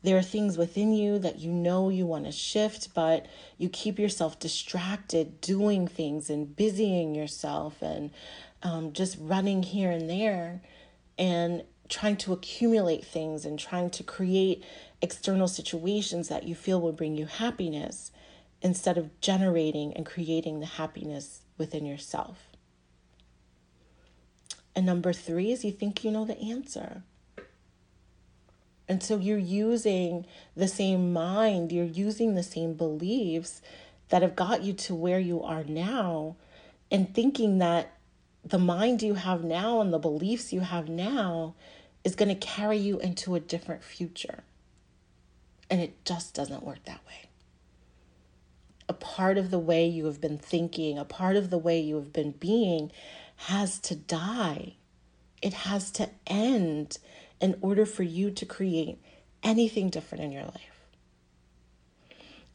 There 0.02 0.18
are 0.18 0.24
things 0.24 0.58
within 0.58 0.94
you 0.94 1.18
that 1.20 1.40
you 1.40 1.50
know 1.50 1.88
you 1.88 2.06
want 2.06 2.26
to 2.26 2.32
shift, 2.32 2.94
but 2.94 3.26
you 3.58 3.70
keep 3.70 3.98
yourself 3.98 4.38
distracted 4.38 5.40
doing 5.40 5.88
things 5.88 6.30
and 6.30 6.54
busying 6.54 7.16
yourself 7.16 7.82
and 7.82 8.12
um, 8.64 8.92
just 8.92 9.18
running 9.20 9.64
here 9.64 9.92
and 9.92 10.10
there 10.10 10.62
and 11.18 11.64
trying 11.94 12.18
to 12.18 12.34
accumulate 12.34 13.06
things 13.06 13.46
and 13.46 13.60
trying 13.60 13.88
to 13.88 14.02
create 14.02 14.64
external 15.00 15.48
situations 15.48 16.28
that 16.28 16.44
you 16.44 16.56
feel 16.56 16.82
will 16.82 16.92
bring 16.92 17.16
you 17.16 17.28
happiness 17.28 18.12
instead 18.64 18.98
of 18.98 19.22
generating 19.22 19.94
and 19.94 20.04
creating 20.04 20.60
the 20.60 20.66
happiness 20.66 21.42
within 21.56 21.86
yourself. 21.86 22.48
And 24.76 24.88
number 24.88 25.14
three 25.14 25.52
is 25.52 25.64
you 25.64 25.72
think 25.72 26.04
you 26.04 26.10
know 26.10 26.26
the 26.26 26.40
answer. 26.40 27.04
And 28.88 29.04
so 29.04 29.18
you're 29.18 29.38
using 29.38 30.26
the 30.56 30.68
same 30.68 31.14
mind, 31.14 31.72
you're 31.72 31.86
using 31.86 32.34
the 32.34 32.42
same 32.42 32.74
beliefs 32.74 33.62
that 34.10 34.24
have 34.24 34.36
got 34.36 34.64
you 34.64 34.74
to 34.74 34.96
where 34.96 35.20
you 35.20 35.44
are 35.44 35.64
now, 35.64 36.38
and 36.90 37.14
thinking 37.14 37.60
that 37.60 37.94
the 38.44 38.58
mind 38.58 39.04
you 39.04 39.14
have 39.14 39.44
now 39.44 39.80
and 39.80 39.94
the 39.94 40.00
beliefs 40.00 40.52
you 40.52 40.62
have 40.62 40.90
now 40.90 41.54
is 42.04 42.16
going 42.16 42.30
to 42.30 42.48
carry 42.48 42.78
you 42.78 43.00
into 43.00 43.36
a 43.36 43.40
different 43.40 43.84
future. 43.84 44.44
And 45.70 45.82
it 45.82 46.04
just 46.06 46.34
doesn't 46.34 46.64
work 46.64 46.84
that 46.86 47.06
way. 47.08 47.30
A 48.90 48.94
part 48.94 49.38
of 49.38 49.50
the 49.50 49.60
way 49.60 49.88
you 49.88 50.06
have 50.06 50.20
been 50.20 50.38
thinking, 50.38 50.98
a 50.98 51.06
part 51.06 51.36
of 51.36 51.50
the 51.50 51.58
way 51.58 51.80
you 51.80 51.96
have 51.96 52.12
been 52.12 52.32
being 52.32 52.92
has 53.36 53.80
to 53.80 53.96
die. 53.96 54.76
It 55.42 55.54
has 55.54 55.90
to 55.92 56.10
end 56.28 56.98
in 57.40 57.58
order 57.62 57.86
for 57.86 58.04
you 58.04 58.30
to 58.32 58.46
create 58.46 59.00
anything 59.42 59.90
different 59.90 60.24
in 60.24 60.32
your 60.32 60.44
life. 60.44 60.88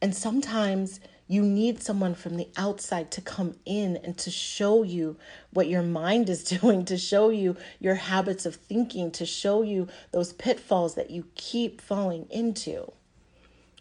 And 0.01 0.15
sometimes 0.15 0.99
you 1.31 1.43
need 1.43 1.81
someone 1.81 2.15
from 2.15 2.37
the 2.37 2.49
outside 2.57 3.11
to 3.11 3.21
come 3.21 3.55
in 3.63 3.97
and 3.97 4.17
to 4.17 4.31
show 4.31 4.81
you 4.81 5.15
what 5.51 5.67
your 5.67 5.83
mind 5.83 6.27
is 6.27 6.43
doing, 6.59 6.83
to 6.85 6.97
show 6.97 7.29
you 7.29 7.55
your 7.79 7.95
habits 7.95 8.45
of 8.47 8.55
thinking, 8.55 9.11
to 9.11 9.25
show 9.25 9.61
you 9.61 9.87
those 10.11 10.33
pitfalls 10.33 10.95
that 10.95 11.11
you 11.11 11.27
keep 11.35 11.79
falling 11.79 12.25
into 12.31 12.91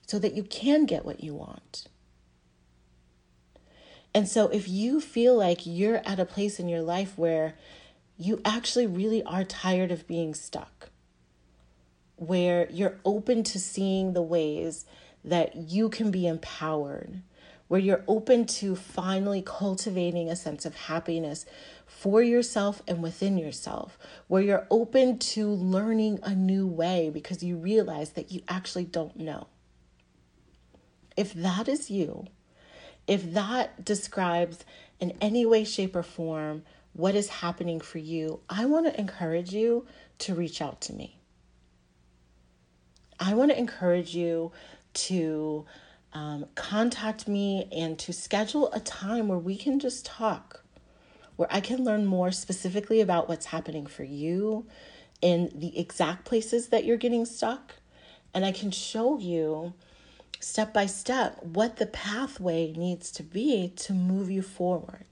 so 0.06 0.18
that 0.18 0.34
you 0.34 0.42
can 0.42 0.84
get 0.84 1.06
what 1.06 1.24
you 1.24 1.34
want. 1.34 1.86
And 4.14 4.28
so, 4.28 4.48
if 4.48 4.68
you 4.68 5.00
feel 5.00 5.36
like 5.36 5.60
you're 5.64 6.02
at 6.04 6.20
a 6.20 6.24
place 6.24 6.58
in 6.60 6.68
your 6.68 6.82
life 6.82 7.16
where 7.16 7.54
you 8.18 8.40
actually 8.44 8.86
really 8.86 9.22
are 9.22 9.44
tired 9.44 9.90
of 9.90 10.06
being 10.06 10.34
stuck, 10.34 10.90
where 12.16 12.68
you're 12.70 12.98
open 13.04 13.42
to 13.44 13.60
seeing 13.60 14.12
the 14.12 14.22
ways 14.22 14.84
that 15.24 15.56
you 15.56 15.88
can 15.88 16.10
be 16.10 16.26
empowered, 16.26 17.22
where 17.68 17.80
you're 17.80 18.04
open 18.08 18.46
to 18.46 18.74
finally 18.74 19.42
cultivating 19.42 20.28
a 20.28 20.36
sense 20.36 20.66
of 20.66 20.74
happiness 20.74 21.46
for 21.86 22.22
yourself 22.22 22.82
and 22.88 23.02
within 23.02 23.38
yourself, 23.38 23.98
where 24.26 24.42
you're 24.42 24.66
open 24.70 25.18
to 25.18 25.48
learning 25.48 26.18
a 26.22 26.34
new 26.34 26.66
way 26.66 27.10
because 27.10 27.42
you 27.42 27.56
realize 27.56 28.10
that 28.10 28.32
you 28.32 28.42
actually 28.48 28.84
don't 28.84 29.16
know. 29.16 29.46
If 31.16 31.34
that 31.34 31.68
is 31.68 31.90
you, 31.90 32.26
if 33.06 33.32
that 33.34 33.84
describes 33.84 34.64
in 35.00 35.16
any 35.20 35.46
way, 35.46 35.64
shape, 35.64 35.96
or 35.96 36.02
form 36.02 36.62
what 36.92 37.14
is 37.14 37.28
happening 37.28 37.80
for 37.80 37.98
you, 37.98 38.40
I 38.48 38.66
want 38.66 38.86
to 38.86 38.98
encourage 38.98 39.52
you 39.52 39.86
to 40.18 40.34
reach 40.34 40.60
out 40.60 40.80
to 40.82 40.92
me. 40.92 41.18
I 43.20 43.34
want 43.34 43.50
to 43.50 43.58
encourage 43.58 44.14
you 44.14 44.52
to 44.94 45.64
um, 46.12 46.46
contact 46.54 47.28
me 47.28 47.68
and 47.72 47.98
to 48.00 48.12
schedule 48.12 48.72
a 48.72 48.80
time 48.80 49.28
where 49.28 49.38
we 49.38 49.56
can 49.56 49.78
just 49.78 50.06
talk, 50.06 50.64
where 51.36 51.48
I 51.50 51.60
can 51.60 51.84
learn 51.84 52.06
more 52.06 52.32
specifically 52.32 53.00
about 53.00 53.28
what's 53.28 53.46
happening 53.46 53.86
for 53.86 54.04
you 54.04 54.66
in 55.20 55.50
the 55.54 55.78
exact 55.78 56.24
places 56.24 56.68
that 56.68 56.84
you're 56.84 56.96
getting 56.96 57.24
stuck. 57.24 57.74
And 58.34 58.44
I 58.44 58.52
can 58.52 58.70
show 58.70 59.18
you 59.18 59.74
step 60.40 60.72
by 60.72 60.86
step 60.86 61.42
what 61.42 61.76
the 61.76 61.86
pathway 61.86 62.72
needs 62.72 63.10
to 63.12 63.22
be 63.22 63.72
to 63.76 63.92
move 63.92 64.30
you 64.30 64.42
forward. 64.42 65.04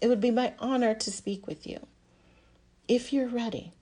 It 0.00 0.08
would 0.08 0.20
be 0.20 0.30
my 0.30 0.54
honor 0.58 0.94
to 0.94 1.10
speak 1.10 1.46
with 1.46 1.66
you 1.66 1.86
if 2.88 3.12
you're 3.12 3.28
ready 3.28 3.72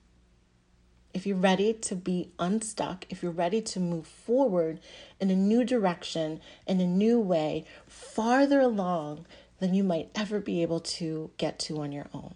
if 1.14 1.26
you're 1.26 1.36
ready 1.36 1.72
to 1.72 1.94
be 1.94 2.32
unstuck, 2.38 3.06
if 3.08 3.22
you're 3.22 3.32
ready 3.32 3.62
to 3.62 3.80
move 3.80 4.06
forward 4.06 4.80
in 5.20 5.30
a 5.30 5.36
new 5.36 5.64
direction, 5.64 6.40
in 6.66 6.80
a 6.80 6.86
new 6.86 7.20
way, 7.20 7.64
farther 7.86 8.60
along 8.60 9.24
than 9.60 9.72
you 9.72 9.84
might 9.84 10.10
ever 10.16 10.40
be 10.40 10.60
able 10.60 10.80
to 10.80 11.30
get 11.38 11.58
to 11.60 11.80
on 11.80 11.92
your 11.92 12.08
own. 12.12 12.34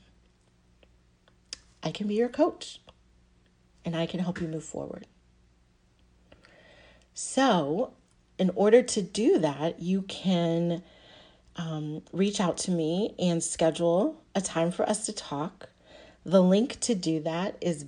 I 1.83 1.91
can 1.91 2.07
be 2.07 2.14
your 2.14 2.29
coach 2.29 2.81
and 3.85 3.97
I 3.97 4.07
can 4.07 4.21
help 4.21 4.41
you 4.41 4.47
move 4.47 4.64
forward. 4.64 5.07
So, 7.14 7.95
in 8.38 8.51
order 8.55 8.83
to 8.83 9.03
do 9.03 9.38
that, 9.38 9.83
you 9.83 10.03
can 10.03 10.85
um, 11.57 12.03
reach 12.12 12.41
out 12.41 12.57
to 12.59 12.71
me 12.71 13.14
and 13.19 13.43
schedule 13.43 14.23
a 14.37 14.41
time 14.41 14.71
for 14.71 14.88
us 14.88 15.07
to 15.07 15.12
talk. 15.12 15.69
The 16.25 16.41
link 16.41 16.79
to 16.81 16.95
do 16.95 17.21
that 17.21 17.57
is 17.61 17.83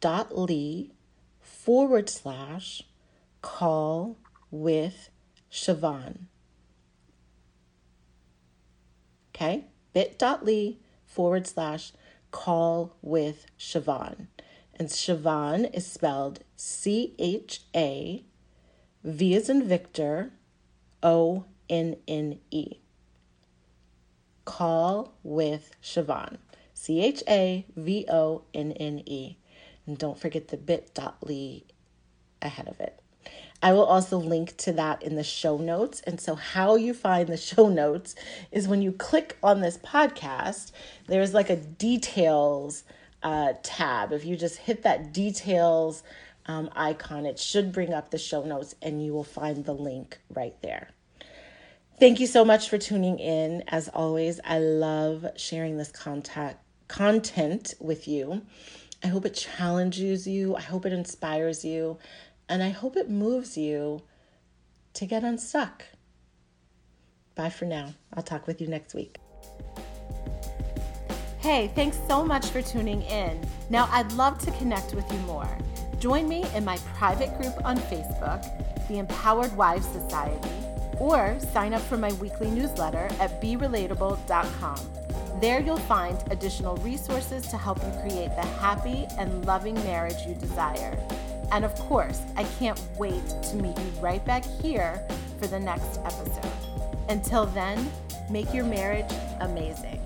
bit.ly 0.00 0.90
forward 1.40 2.08
slash 2.08 2.82
call 3.42 4.16
with 4.50 5.10
Chavonne. 5.50 6.26
Okay, 9.34 9.64
bit.ly 9.92 10.76
forward 11.06 11.46
slash 11.46 11.92
call 12.30 12.96
with 13.02 13.46
Chavonne. 13.58 14.26
And 14.76 14.88
Chavonne 14.88 15.72
is 15.74 15.86
spelled 15.86 16.40
C 16.56 17.14
H 17.18 17.62
A 17.74 18.24
V 19.04 19.34
as 19.34 19.48
in 19.50 19.64
Victor 19.66 20.32
O 21.02 21.44
N 21.68 21.96
N 22.08 22.38
E. 22.50 22.78
Call 24.44 25.12
with 25.22 25.74
Chavonne. 25.82 26.38
C 26.72 27.02
H 27.02 27.22
A 27.28 27.66
V 27.76 28.06
O 28.10 28.44
N 28.54 28.72
N 28.72 29.02
E. 29.04 29.36
And 29.90 29.98
don't 29.98 30.16
forget 30.16 30.46
the 30.46 30.56
bit.ly 30.56 31.62
ahead 32.40 32.68
of 32.68 32.78
it. 32.78 33.02
I 33.60 33.72
will 33.72 33.86
also 33.86 34.18
link 34.18 34.56
to 34.58 34.72
that 34.74 35.02
in 35.02 35.16
the 35.16 35.24
show 35.24 35.58
notes. 35.58 36.00
And 36.06 36.20
so, 36.20 36.36
how 36.36 36.76
you 36.76 36.94
find 36.94 37.28
the 37.28 37.36
show 37.36 37.68
notes 37.68 38.14
is 38.52 38.68
when 38.68 38.82
you 38.82 38.92
click 38.92 39.36
on 39.42 39.62
this 39.62 39.78
podcast, 39.78 40.70
there's 41.08 41.34
like 41.34 41.50
a 41.50 41.56
details 41.56 42.84
uh, 43.24 43.54
tab. 43.64 44.12
If 44.12 44.24
you 44.24 44.36
just 44.36 44.58
hit 44.58 44.84
that 44.84 45.12
details 45.12 46.04
um, 46.46 46.70
icon, 46.76 47.26
it 47.26 47.40
should 47.40 47.72
bring 47.72 47.92
up 47.92 48.12
the 48.12 48.18
show 48.18 48.44
notes 48.44 48.76
and 48.80 49.04
you 49.04 49.12
will 49.12 49.24
find 49.24 49.64
the 49.64 49.74
link 49.74 50.20
right 50.32 50.54
there. 50.62 50.90
Thank 51.98 52.20
you 52.20 52.28
so 52.28 52.44
much 52.44 52.68
for 52.68 52.78
tuning 52.78 53.18
in. 53.18 53.64
As 53.66 53.88
always, 53.88 54.38
I 54.44 54.60
love 54.60 55.26
sharing 55.34 55.78
this 55.78 55.90
contact, 55.90 56.62
content 56.86 57.74
with 57.80 58.06
you. 58.06 58.42
I 59.02 59.08
hope 59.08 59.24
it 59.24 59.34
challenges 59.34 60.26
you. 60.26 60.56
I 60.56 60.60
hope 60.60 60.84
it 60.84 60.92
inspires 60.92 61.64
you. 61.64 61.98
And 62.48 62.62
I 62.62 62.70
hope 62.70 62.96
it 62.96 63.08
moves 63.08 63.56
you 63.56 64.02
to 64.94 65.06
get 65.06 65.22
unstuck. 65.22 65.84
Bye 67.34 67.50
for 67.50 67.64
now. 67.64 67.94
I'll 68.14 68.22
talk 68.22 68.46
with 68.46 68.60
you 68.60 68.66
next 68.66 68.94
week. 68.94 69.16
Hey, 71.38 71.70
thanks 71.74 71.98
so 72.06 72.22
much 72.22 72.46
for 72.46 72.60
tuning 72.60 73.00
in. 73.02 73.40
Now, 73.70 73.88
I'd 73.92 74.12
love 74.12 74.38
to 74.40 74.50
connect 74.52 74.94
with 74.94 75.10
you 75.10 75.18
more. 75.20 75.48
Join 75.98 76.28
me 76.28 76.44
in 76.54 76.64
my 76.64 76.76
private 76.96 77.34
group 77.40 77.54
on 77.64 77.78
Facebook, 77.78 78.42
the 78.88 78.98
Empowered 78.98 79.56
Wives 79.56 79.86
Society, 79.86 80.50
or 80.98 81.38
sign 81.52 81.72
up 81.72 81.80
for 81.82 81.96
my 81.96 82.12
weekly 82.14 82.50
newsletter 82.50 83.08
at 83.20 83.40
berelatable.com. 83.40 84.76
There 85.40 85.60
you'll 85.60 85.78
find 85.78 86.22
additional 86.30 86.76
resources 86.76 87.46
to 87.48 87.56
help 87.56 87.78
you 87.78 87.90
create 88.02 88.28
the 88.36 88.44
happy 88.60 89.06
and 89.18 89.46
loving 89.46 89.72
marriage 89.74 90.26
you 90.28 90.34
desire. 90.34 90.98
And 91.50 91.64
of 91.64 91.74
course, 91.76 92.20
I 92.36 92.44
can't 92.58 92.78
wait 92.98 93.26
to 93.44 93.56
meet 93.56 93.76
you 93.78 93.90
right 94.02 94.22
back 94.26 94.44
here 94.44 95.02
for 95.38 95.46
the 95.46 95.58
next 95.58 95.98
episode. 96.04 96.52
Until 97.08 97.46
then, 97.46 97.90
make 98.28 98.52
your 98.52 98.64
marriage 98.64 99.10
amazing. 99.40 99.99